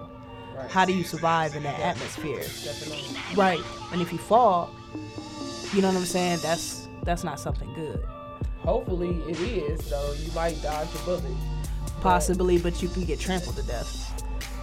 [0.55, 0.69] Right.
[0.69, 2.43] How do you survive in that atmosphere?
[2.43, 3.35] Stepping on.
[3.35, 3.59] Right.
[3.91, 4.69] And if you fall,
[5.73, 6.39] you know what I'm saying?
[6.43, 8.03] That's that's not something good.
[8.59, 10.13] Hopefully it is though.
[10.13, 11.23] You might dodge a bullet.
[12.01, 14.05] Possibly, but you can get trampled to death.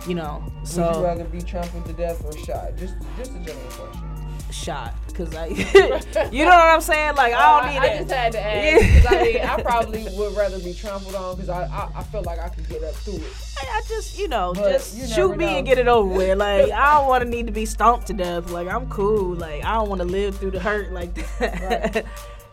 [0.06, 2.76] You know, So Would you so rather be trampled to death or shot?
[2.76, 4.05] Just just a general question.
[4.50, 5.46] Shot because I,
[6.30, 7.14] you know what I'm saying?
[7.16, 7.92] Like I don't need Uh, I, it.
[7.94, 11.34] I just had to ask because I mean I probably would rather be trampled on
[11.36, 13.32] because I, I I feel like I could get up through it.
[13.72, 15.56] I just, you know, But just you shoot me know.
[15.58, 16.36] and get it over with.
[16.46, 18.50] Like, I don't want to need to be stomped to death.
[18.50, 19.34] Like, I'm cool.
[19.34, 22.04] Like, I don't want to live through the hurt like that.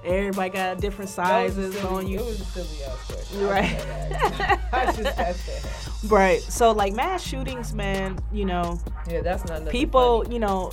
[0.06, 2.20] Everybody got different That sizes silly- on It you.
[2.20, 3.44] was a silly ass question.
[3.46, 3.70] Right.
[3.70, 4.74] just had to ask.
[4.74, 6.08] I just had to.
[6.08, 6.41] Right.
[6.41, 8.80] So, like, mass shootings, man, you know,
[9.10, 10.72] Yeah, that's not nothing people, you know,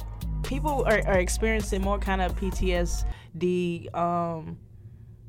[0.50, 3.94] people are, are experiencing more kind of PTSD.
[3.94, 4.58] Um,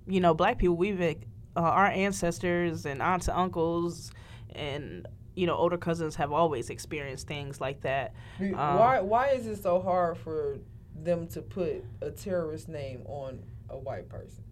[0.08, 1.16] you know, black people, we've, uh,
[1.56, 4.12] our ancestors and aunts and uncles
[4.56, 8.14] and, you know, older cousins have always experienced things like that.
[8.40, 10.58] Um, why why is it so hard for
[10.94, 14.44] them to put a terrorist name on a white person?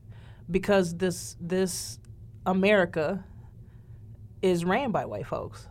[0.52, 2.00] because this this
[2.46, 3.24] America
[4.42, 5.68] is ran by white folks.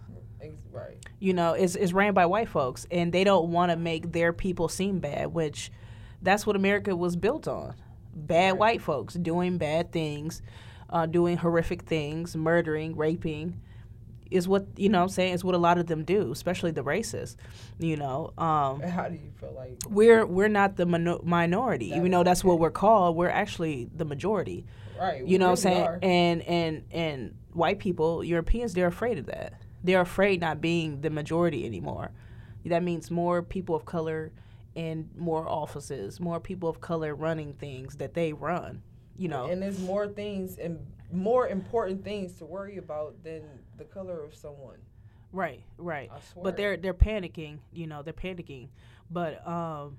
[0.72, 0.96] Right.
[1.18, 4.32] You know, is is ran by white folks, and they don't want to make their
[4.32, 5.70] people seem bad, which
[6.22, 7.74] that's what America was built on.
[8.14, 10.42] Bad white folks doing bad things,
[10.90, 13.60] uh, doing horrific things, murdering, raping,
[14.30, 14.98] is what you know.
[14.98, 17.36] what I'm saying is what a lot of them do, especially the racists.
[17.78, 19.78] You know, um, How do you feel like?
[19.88, 23.16] we're we're not the mino- minority, even though that's what we're called.
[23.16, 24.66] We're actually the majority.
[24.98, 25.24] Right.
[25.26, 25.86] You know what I'm saying?
[25.86, 25.98] are.
[26.02, 29.54] And and and white people, Europeans, they're afraid of that.
[29.82, 32.10] They're afraid not being the majority anymore.
[32.64, 34.32] That means more people of color
[34.74, 38.82] in more offices, more people of color running things that they run.
[39.16, 40.78] You know, And there's more things and
[41.12, 43.42] more important things to worry about than
[43.76, 44.78] the color of someone.
[45.32, 46.10] Right, right.
[46.42, 47.58] But they're they're panicking.
[47.72, 48.68] You know, they're panicking.
[49.10, 49.98] But um,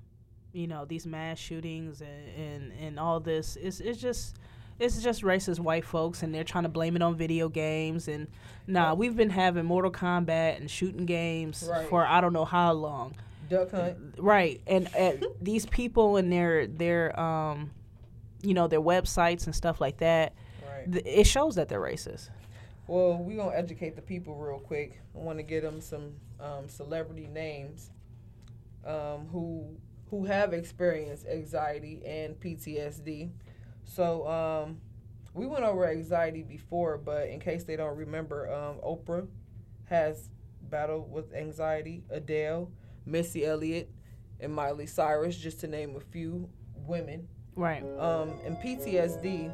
[0.52, 4.36] you know, these mass shootings and and, and all this is it's just
[4.80, 8.26] it's just racist white folks and they're trying to blame it on video games and
[8.66, 11.88] nah, we've been having Mortal Kombat and shooting games Right.
[11.88, 13.14] for I don't know how long.
[13.48, 13.96] Duck hunt.
[14.18, 14.60] Right.
[14.66, 15.12] And uh,
[15.42, 17.70] these people and their their um
[18.42, 20.32] you know, their websites and stuff like that,
[20.66, 20.90] Right.
[20.90, 22.30] th- it shows that they're racist.
[22.86, 24.98] Well, we're gonna educate the people real quick.
[25.14, 27.90] I want to get them some um, celebrity names
[28.86, 29.76] um, who
[30.10, 33.30] who have experienced anxiety and PTSD.
[33.90, 34.80] So um,
[35.34, 39.26] we went over anxiety before, but in case they don't remember, um, Oprah
[39.86, 40.28] has
[40.70, 42.04] battled with anxiety.
[42.08, 42.70] Adele,
[43.04, 43.90] Missy Elliott,
[44.38, 46.48] and Miley Cyrus, just to name a few
[46.86, 47.26] women.
[47.56, 47.82] Right.
[47.98, 49.52] Um, and PTSD,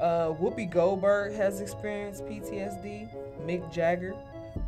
[0.00, 3.08] uh, Whoopi Goldberg has experienced PTSD,
[3.46, 4.16] Mick Jagger,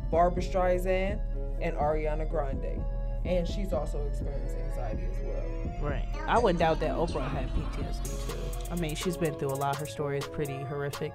[0.09, 1.19] Barbra Streisand,
[1.61, 2.81] and Ariana Grande.
[3.25, 5.68] And she's also experienced anxiety as well.
[5.81, 6.07] Right.
[6.27, 8.71] I wouldn't doubt that Oprah had PTSD too.
[8.71, 9.75] I mean, she's been through a lot.
[9.77, 11.13] Her story is pretty horrific.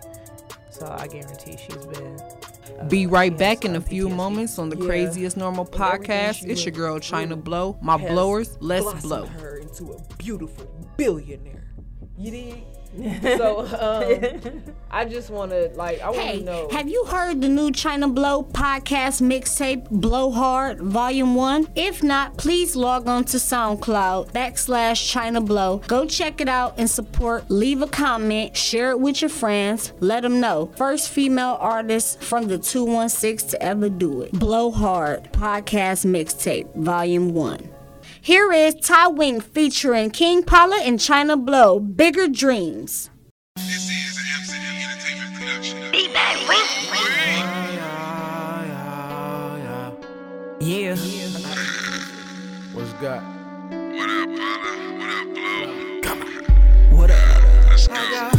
[0.70, 2.18] So I guarantee she's been.
[2.80, 4.16] uh, Be right back in a few PTSD.
[4.16, 4.86] moments on the Yeah.
[4.86, 6.44] craziest normal podcast.
[6.48, 7.76] It's your girl Xhina Blo.
[7.80, 9.26] My blowers, let's blow.
[9.26, 11.64] her into a beautiful billionaire.
[12.16, 12.64] You dig?
[13.22, 16.68] so um, I just want to like I want to Hey, know.
[16.70, 21.68] have you heard the new Xhina Blo podcast mixtape, Blow Hard, Volume 1?
[21.74, 25.78] If not, please log on to SoundCloud backslash Xhina Blo.
[25.88, 27.51] Go check it out and support.
[27.51, 30.70] Leave a comment, share it with your friends, let them know.
[30.76, 34.32] First female artist from the 216 to ever do it.
[34.32, 37.73] Blow Hard podcast mixtape, Volume 1.
[38.24, 43.10] Here is Tah wink featuring King Pala and Xhina Blo, Bigger Dreams.
[50.58, 50.96] Yeah.
[52.72, 53.22] What's got?
[53.92, 54.72] What up, Pala?
[54.96, 56.00] What up, Blow?
[56.00, 56.96] Come on.
[56.96, 57.42] What up?
[57.68, 58.34] Let's go.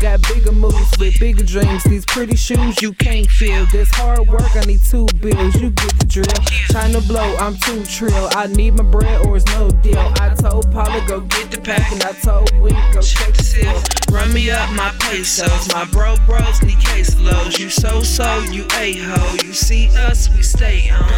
[0.00, 1.84] Got bigger moves with bigger dreams.
[1.84, 3.66] These pretty shoes you can't feel.
[3.66, 5.54] This hard work, I need two bills.
[5.54, 6.24] You get the drill.
[6.24, 8.28] Xhina Blo, I'm too trill.
[8.32, 10.12] I need my bread or it's no deal.
[10.20, 13.82] I told Pala go get the pack, and I told Wink go check the seal.
[14.10, 17.58] Run me up my pesos, my bro bros need case lows.
[17.58, 19.36] You so so, you a ho.
[19.44, 21.12] You see us, we stay on.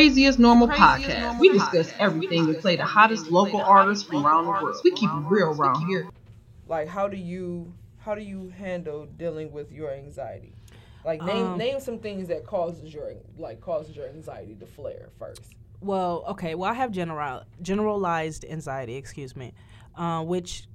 [0.00, 1.38] Craziest Normal Podcast.
[1.38, 4.80] we discuss everything and play the hottest local artists from around the world.
[4.82, 6.08] We keep it real around here.
[6.66, 10.54] Like, how do you how do you handle dealing with your anxiety?
[11.04, 15.10] Like, name Um, name some things that causes your like causes your anxiety to flare
[15.18, 15.42] first.
[15.82, 16.54] Well, okay.
[16.54, 18.96] Well, I have general generalized anxiety.
[18.96, 19.52] Excuse me,
[19.96, 20.66] uh, which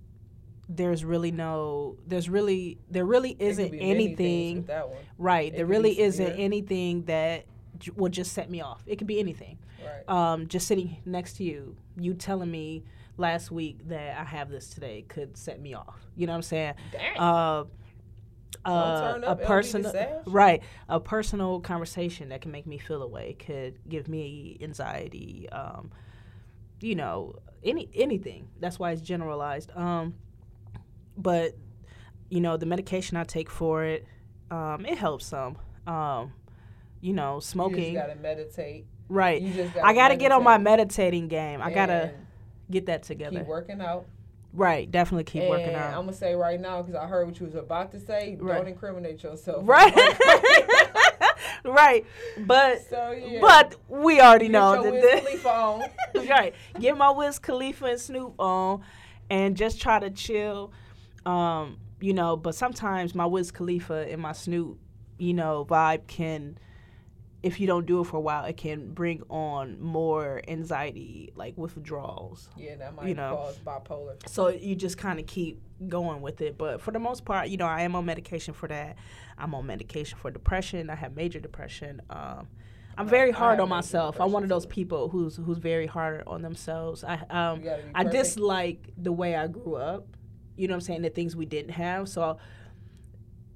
[0.70, 4.58] there's really no, there's really there really isn't be many things anything.
[4.58, 5.00] with that one.
[5.18, 5.56] Right.
[5.56, 7.46] There really isn't anything that
[7.80, 8.84] j- will just set me off.
[8.86, 9.58] It could be anything.
[9.84, 10.10] Right.
[10.10, 12.84] Um, just sitting next to you, you telling me
[13.18, 15.96] last week that I have this today could set me off.
[16.16, 16.74] You know what I'm saying?
[16.92, 17.18] Dang.
[17.18, 17.64] Uh,
[18.66, 19.92] uh, a personal,
[20.26, 20.64] right?
[20.90, 25.48] A personal conversation that can make me feel away could give me anxiety.
[25.52, 25.92] Um,
[26.82, 28.48] you know, any anything.
[28.60, 29.72] That's why it's generalized.
[29.76, 30.16] Um,
[31.18, 31.56] but
[32.30, 34.06] you know, the medication I take for it,
[34.50, 35.58] um, it helps some.
[37.02, 37.94] You know, smoking.
[37.94, 38.86] You just gotta meditate.
[39.10, 39.44] Right.
[39.54, 41.62] Just I gotta get on my meditating game.
[41.62, 42.12] I gotta
[42.72, 43.40] get that together.
[43.40, 44.06] keep working out.
[44.54, 44.90] Right.
[44.90, 45.94] Definitely keep working out.
[45.94, 48.38] I'm gonna say right now because I heard what you was about to say.
[48.40, 48.58] Right.
[48.58, 49.68] Don't incriminate yourself.
[49.68, 49.94] Right.
[51.66, 52.06] right.
[52.40, 53.40] But So, yeah.
[53.42, 55.84] but we already Get know your that Wiz this- Khalifa on.
[56.30, 56.56] right.
[56.80, 58.82] Get my Wiz Khalifa and Snoop on
[59.30, 60.72] and just try to chill.
[61.26, 64.78] Um, you know, but sometimes my Wiz Khalifa and my Snoop,
[65.18, 66.58] you know, vibe can
[67.46, 71.56] if you don't do it for a while, it can bring on more anxiety, like
[71.56, 72.50] withdrawals.
[72.58, 73.36] Yeah, that might you know.
[73.36, 74.16] cause bipolar.
[74.28, 76.58] So you just kind of keep going with it.
[76.58, 78.96] But for the most part, you know, I am on medication for that.
[79.38, 80.90] I'm on medication for depression.
[80.90, 82.02] I have major depression.
[82.10, 82.48] Um,
[82.98, 84.20] I'm very hard on myself.
[84.20, 87.04] I'm one of those people who's who's very hard on themselves.
[87.04, 90.08] I um You gotta be I dislike the way I grew up.
[90.56, 91.02] You know what I'm saying?
[91.04, 92.10] The things we didn't have.
[92.10, 92.38] So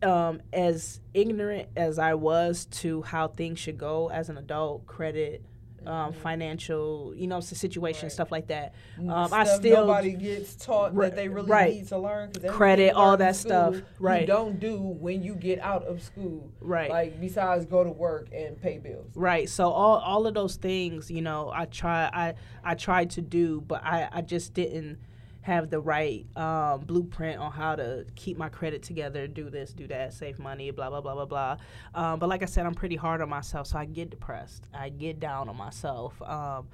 [0.04, 5.44] um as ignorant as I was to how things should go as an adult, credit,
[5.86, 6.22] um, Mm-hmm.
[6.22, 8.74] financial, you know, situation, stuff like that.
[8.98, 11.74] Um, I still nobody gets taught Right, that they really right.
[11.74, 14.22] need to learn Credit, all that stuff, right.
[14.22, 16.52] You don't do when you get out of school.
[16.60, 16.90] Right.
[16.90, 19.12] Like besides go to work and pay bills.
[19.16, 19.48] Right.
[19.48, 22.34] So all all of those things, you know, I try I
[22.64, 25.00] I tried to do, but I I just didn't
[25.42, 29.88] have the right um, blueprint on how to keep my credit together, do this, do
[29.88, 31.58] that, save money, blah blah blah blah blah.
[31.96, 34.66] Um, but like I said, I'm pretty hard on myself, so I get depressed.
[34.74, 36.22] I get down on myself.
[36.22, 36.68] Um,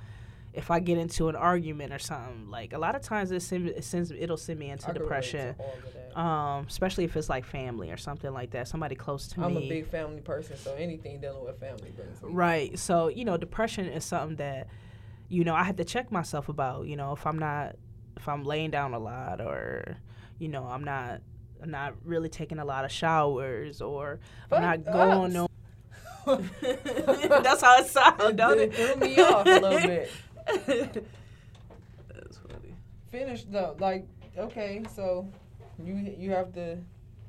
[0.53, 3.69] if I get into an argument or something, like a lot of times it sends,
[3.69, 5.55] it sends it'll send me into I can relate to depression.
[5.59, 6.19] all of that.
[6.19, 9.45] Um, especially if it's like family or something like that, somebody close to me.
[9.45, 12.29] I'm a big family person, so anything dealing with family brings me.
[12.31, 12.79] Right.
[12.79, 14.69] So, you know, depression is something that,
[15.27, 17.75] you know, I have to check myself about, you know, if I'm not
[18.17, 19.97] if I'm laying down a lot or,
[20.39, 21.21] you know, I'm not
[21.61, 24.19] I'm not really taking a lot of showers or
[24.51, 25.47] I'm not going no
[26.25, 28.73] That's how it sounds, don't it?
[28.73, 30.11] threw me off a little bit.
[30.65, 32.73] That's funny.
[33.11, 34.07] Finish though, like
[34.37, 35.27] okay, so
[35.83, 36.77] you you have to.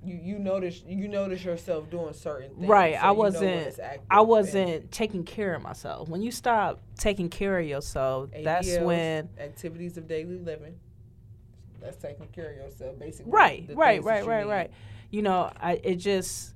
[0.05, 2.69] You, you notice you notice yourself doing certain things.
[2.69, 2.95] Right.
[2.95, 3.81] so I you know when wasn't
[4.11, 6.09] I wasn't taking care of myself.
[6.09, 10.77] When you stop taking care of yourself, that's when activities of daily living.
[11.81, 13.31] That's taking care of yourself, basically.
[13.31, 14.53] Right, right, right, right, need.
[14.53, 14.71] right.
[15.11, 16.55] You know, I it just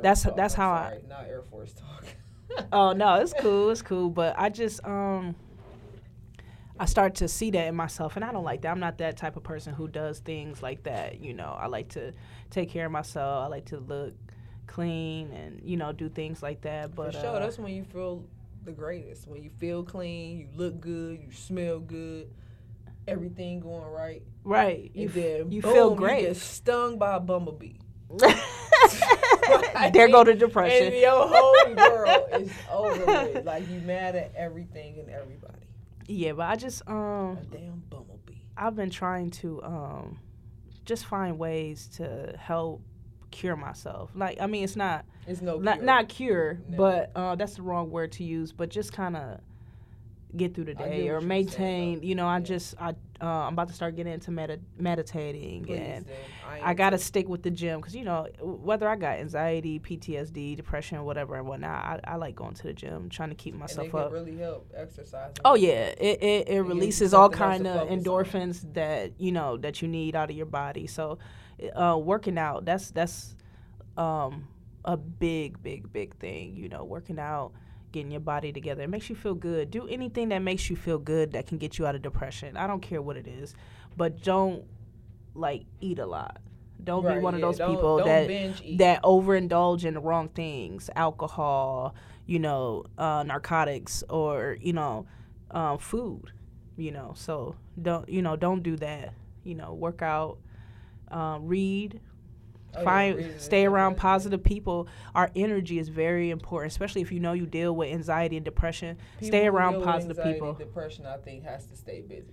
[0.00, 2.04] that's talk, that's I'm how sorry, not Air Force talk.
[2.56, 2.64] I.
[2.72, 4.10] Oh no, it's cool, it's cool.
[4.10, 5.34] But I just um,
[6.80, 8.70] I start to see that in myself, and I don't like that.
[8.70, 11.20] I'm not that type of person who does things like that.
[11.20, 12.12] You know, I like to
[12.50, 13.44] take care of myself.
[13.44, 14.14] I like to look
[14.66, 16.94] clean and you know do things like that.
[16.94, 18.24] But For sure, uh, that's when you feel
[18.64, 19.26] the greatest.
[19.26, 22.28] When you feel clean, you look good, you smell good,
[23.08, 24.22] everything going right.
[24.44, 26.22] right, you then you boom, feel You great.
[26.22, 27.74] get stung by a bumblebee.
[29.92, 30.86] there go the depression.
[30.92, 33.44] And your whole world is over with.
[33.44, 35.67] Like you mad at everything and everybody.
[36.08, 38.34] Yeah, but I just um A damn bumblebee.
[38.56, 40.18] I've been trying to um
[40.84, 42.82] just find ways to help
[43.30, 44.10] cure myself.
[44.14, 45.84] Like I mean it's not It's no not cure.
[45.86, 46.76] not cure, No.
[46.78, 49.40] but uh that's the wrong word to use, but just kind of
[50.36, 53.52] get through the day or you're saying, maintain, you know, I just I uh, I'm
[53.54, 56.06] about to start getting into medi- meditating Please and.
[56.46, 59.78] I I got to stick with the gym cuz you know whether I got anxiety,
[59.78, 63.52] PTSD, depression, whatever and whatnot, I, I like going to the gym, trying to keep
[63.52, 64.12] and myself it up.
[64.12, 65.32] really help exercise.
[65.44, 68.14] Oh yeah, it it, it releases all something else to kind of focus on.
[68.14, 70.86] endorphins that you know that you need out of your body.
[70.86, 71.18] So,
[71.74, 73.34] uh, working out that's that's
[73.96, 74.48] um,
[74.84, 76.56] a big big big thing.
[76.56, 77.52] You know, working out,
[77.92, 79.70] getting your body together, it makes you feel good.
[79.70, 82.56] Do anything that makes you feel good that can get you out of depression.
[82.56, 83.54] I don't care what it is,
[83.96, 84.64] but don't
[85.34, 86.40] like eat a lot.
[86.82, 88.28] Don't be Right, one of those don't- people don't that
[88.78, 91.94] that overindulge in the wrong things, alcohol,
[92.26, 95.06] you know, uh, narcotics, or you know,
[95.50, 96.32] um, food.
[96.76, 99.14] You know, so don't you know don't do that.
[99.44, 100.38] You know, work out,
[101.10, 102.00] um, read,
[102.76, 104.88] Oh, find reading is stay around definitely- positive people.
[105.14, 108.98] Our energy is very important, especially if you know you deal with anxiety and depression.
[109.14, 110.52] People stay around positive anxiety, people.
[110.54, 112.26] Depression, I think, has to stay busy.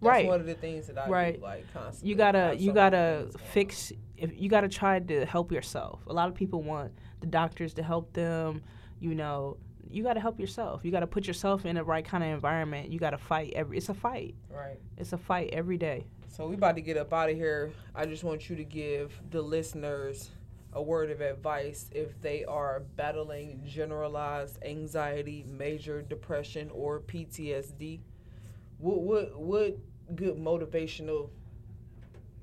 [0.00, 0.26] That's Right.
[0.26, 1.36] one of the things that I right.
[1.36, 2.10] do, like constantly.
[2.10, 6.00] You gotta you gotta fix if you gotta try to help yourself.
[6.06, 8.62] A lot of people want the doctors to help them.
[9.00, 9.56] You know,
[9.90, 10.84] you gotta help yourself.
[10.84, 12.90] You gotta put yourself in the right kind of environment.
[12.90, 13.76] You gotta fight every.
[13.78, 14.34] It's a fight.
[14.50, 14.78] Right.
[14.98, 16.06] It's a fight every day.
[16.34, 17.70] So we about to get up out of here.
[17.94, 20.30] I just want you to give the listeners
[20.72, 28.00] a word of advice if they are battling generalized anxiety, major depression, or PTSD.
[28.78, 29.78] What what what
[30.16, 31.30] good motivational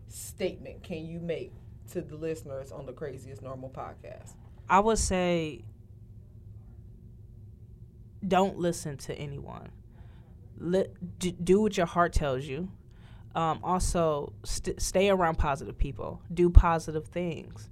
[0.07, 1.51] statement can you make
[1.91, 4.35] to the listeners on the Craziest Normal podcast?
[4.69, 5.65] I would say
[8.25, 9.69] don't listen to anyone.
[10.57, 10.91] Let,
[11.43, 12.69] do what your heart tells you.
[13.35, 16.21] Um, also, st- stay around positive people.
[16.33, 17.69] Do positive things.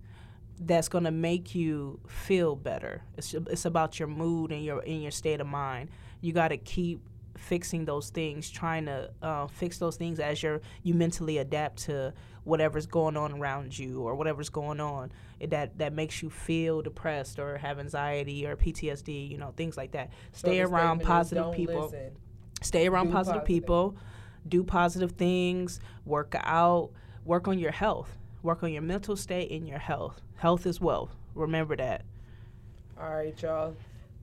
[0.60, 3.04] That's gonna make you feel better.
[3.18, 5.90] It's it's about your mood and your in your state of mind.
[6.22, 7.02] You got to keep
[7.38, 12.14] fixing those things, trying to uh, fix those things as you're you mentally adapt to
[12.44, 15.12] whatever's going on around you or whatever's going on
[15.48, 19.30] that that makes you feel depressed or have anxiety or PTSD.
[19.30, 20.12] You know things like that.
[20.34, 22.12] Stay the around positive people listen,
[22.62, 23.46] stay around positive, positive.
[23.46, 23.98] people
[24.50, 26.90] do positive things work out
[27.26, 31.16] work on your health work on your mental state and your health health is wealth
[31.36, 32.04] remember that
[33.00, 33.76] All right, y'all.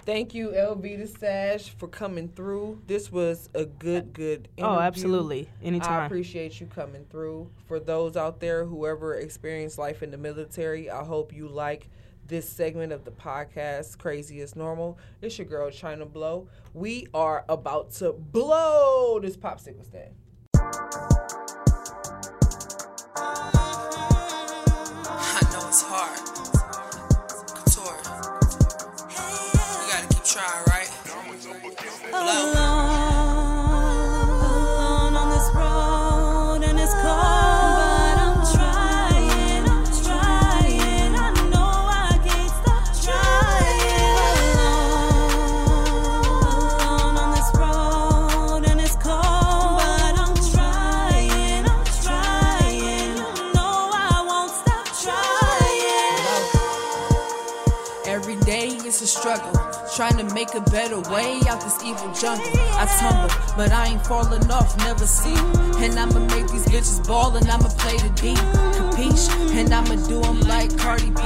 [0.05, 2.81] Thank you, LV the Sash, for coming through.
[2.87, 5.49] This was a good, good Oh, absolutely.
[5.63, 6.03] Anytime.
[6.03, 7.51] I appreciate you coming through.
[7.67, 11.89] For those out there whoever experienced life in the military, I hope you like
[12.29, 14.99] this segment of the podcast, Craziest Normal.
[15.23, 16.49] It's your girl, Xhina Blo.
[16.75, 20.15] We are about to blow this popsicle stand.
[25.09, 26.56] I know it's hard.
[60.37, 62.45] Make a better way out this evil jungle.
[62.77, 65.35] I tumble, but I ain't falling off, never see.
[65.83, 68.35] And I'ma make these bitches ball and I'ma play the D.
[68.77, 69.31] Capiche?
[69.57, 71.23] And I'ma do 'em like Cardi B.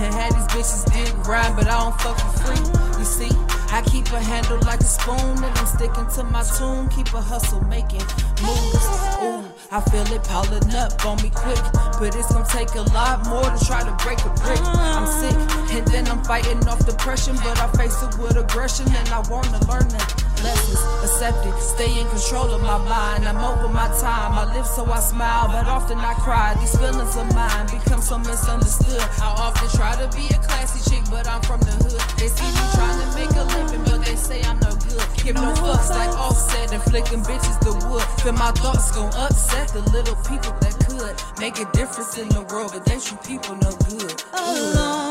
[0.00, 2.62] And have these bitches dig rhyme, but I don't fuck for free.
[2.98, 3.32] You see,
[3.76, 6.88] I keep a handle like a spoon and I'm sticking to my tune.
[6.88, 8.08] Keep a hustle making
[8.40, 8.88] moves.
[9.20, 11.60] Ooh, I feel it piling up on me quick,
[12.00, 14.64] but it's gonna take a lot more to try to break a brick.
[14.64, 15.36] I'm sick,
[15.76, 19.60] and then I'm fighting off depression, but I face it with aggression, and I wanna
[19.68, 20.80] learn the lessons.
[21.04, 23.28] Accept it, stay in control of my mind.
[23.28, 24.32] I'm over my time.
[24.32, 26.56] I live so I smile, but often I cry.
[26.60, 29.00] These feelings of mine become so misunderstood.
[29.22, 32.00] I often try to be a classy chick, but I'm from the hood.
[32.18, 35.04] They see me trying to make a living, but they say I'm no good.
[35.22, 38.02] Give no fucks like offset and flicking bitches the wood.
[38.22, 42.42] Feel my thoughts gon' upset the little people that could make a difference in the
[42.42, 44.22] world, but they treat people no good.
[44.32, 45.05] Alone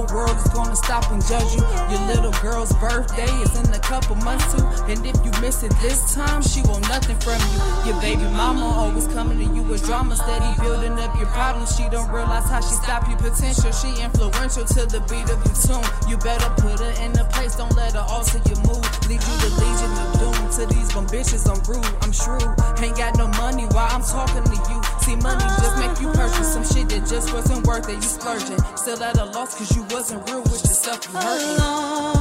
[0.00, 1.62] whole world is gonna stop and judge you.
[1.90, 5.72] Your little girl's birthday is in a couple months too, and if you miss it
[5.80, 7.92] this time, she want nothing from you.
[7.92, 11.76] Your baby mama always coming to you with drama, steady building up your problems.
[11.76, 13.72] She don't realize how she stop your potential.
[13.72, 15.84] She influential to the beat of your tune.
[16.08, 18.84] You better put her in a place, don't let her alter your mood.
[19.08, 20.38] Lead you to legion of doom.
[20.50, 22.48] To these bum bitches, I'm rude, I'm shrewd.
[22.80, 24.79] Ain't got no money while I'm talking to you.
[25.10, 27.96] See, money just make you purchase some shit that just wasn't worth it.
[27.96, 31.04] You splurging, still at a loss cause you wasn't real with yourself.
[31.12, 32.19] You hurting.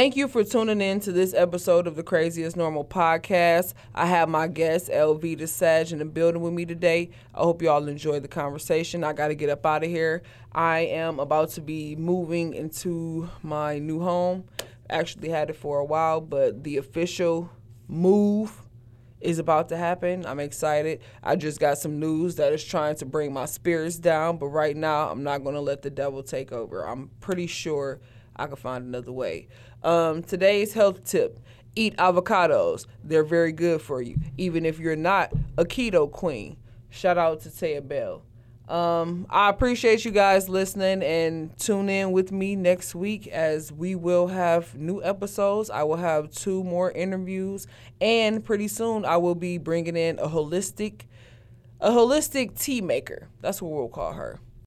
[0.00, 3.74] Thank you for tuning in to this episode of the Craziest Normal podcast.
[3.94, 7.10] I have my guest, LV DeSage, in the building with me today.
[7.34, 9.04] I hope y'all enjoyed the conversation.
[9.04, 10.22] I got to get up out of here.
[10.52, 14.44] I am about to be moving into my new home.
[14.88, 17.50] Actually had it for a while, but the official
[17.86, 18.58] move
[19.20, 20.24] is about to happen.
[20.24, 21.02] I'm excited.
[21.22, 24.78] I just got some news that is trying to bring my spirits down, but right
[24.78, 26.88] now I'm not going to let the devil take over.
[26.88, 28.00] I'm pretty sure
[28.40, 29.48] I can find another way.
[29.82, 31.40] Um, today's health tip
[31.74, 32.86] eat avocados.
[33.04, 36.56] They're very good for you, even if you're not a keto queen.
[36.90, 38.22] Shout out to Taya Bell.
[38.68, 43.96] Um, I appreciate you guys listening and tune in with me next week as we
[43.96, 45.70] will have new episodes.
[45.70, 47.66] I will have two more interviews,
[48.00, 51.02] and pretty soon I will be bringing in a holistic,
[51.80, 53.28] a holistic tea maker.
[53.40, 54.38] That's what we'll call her.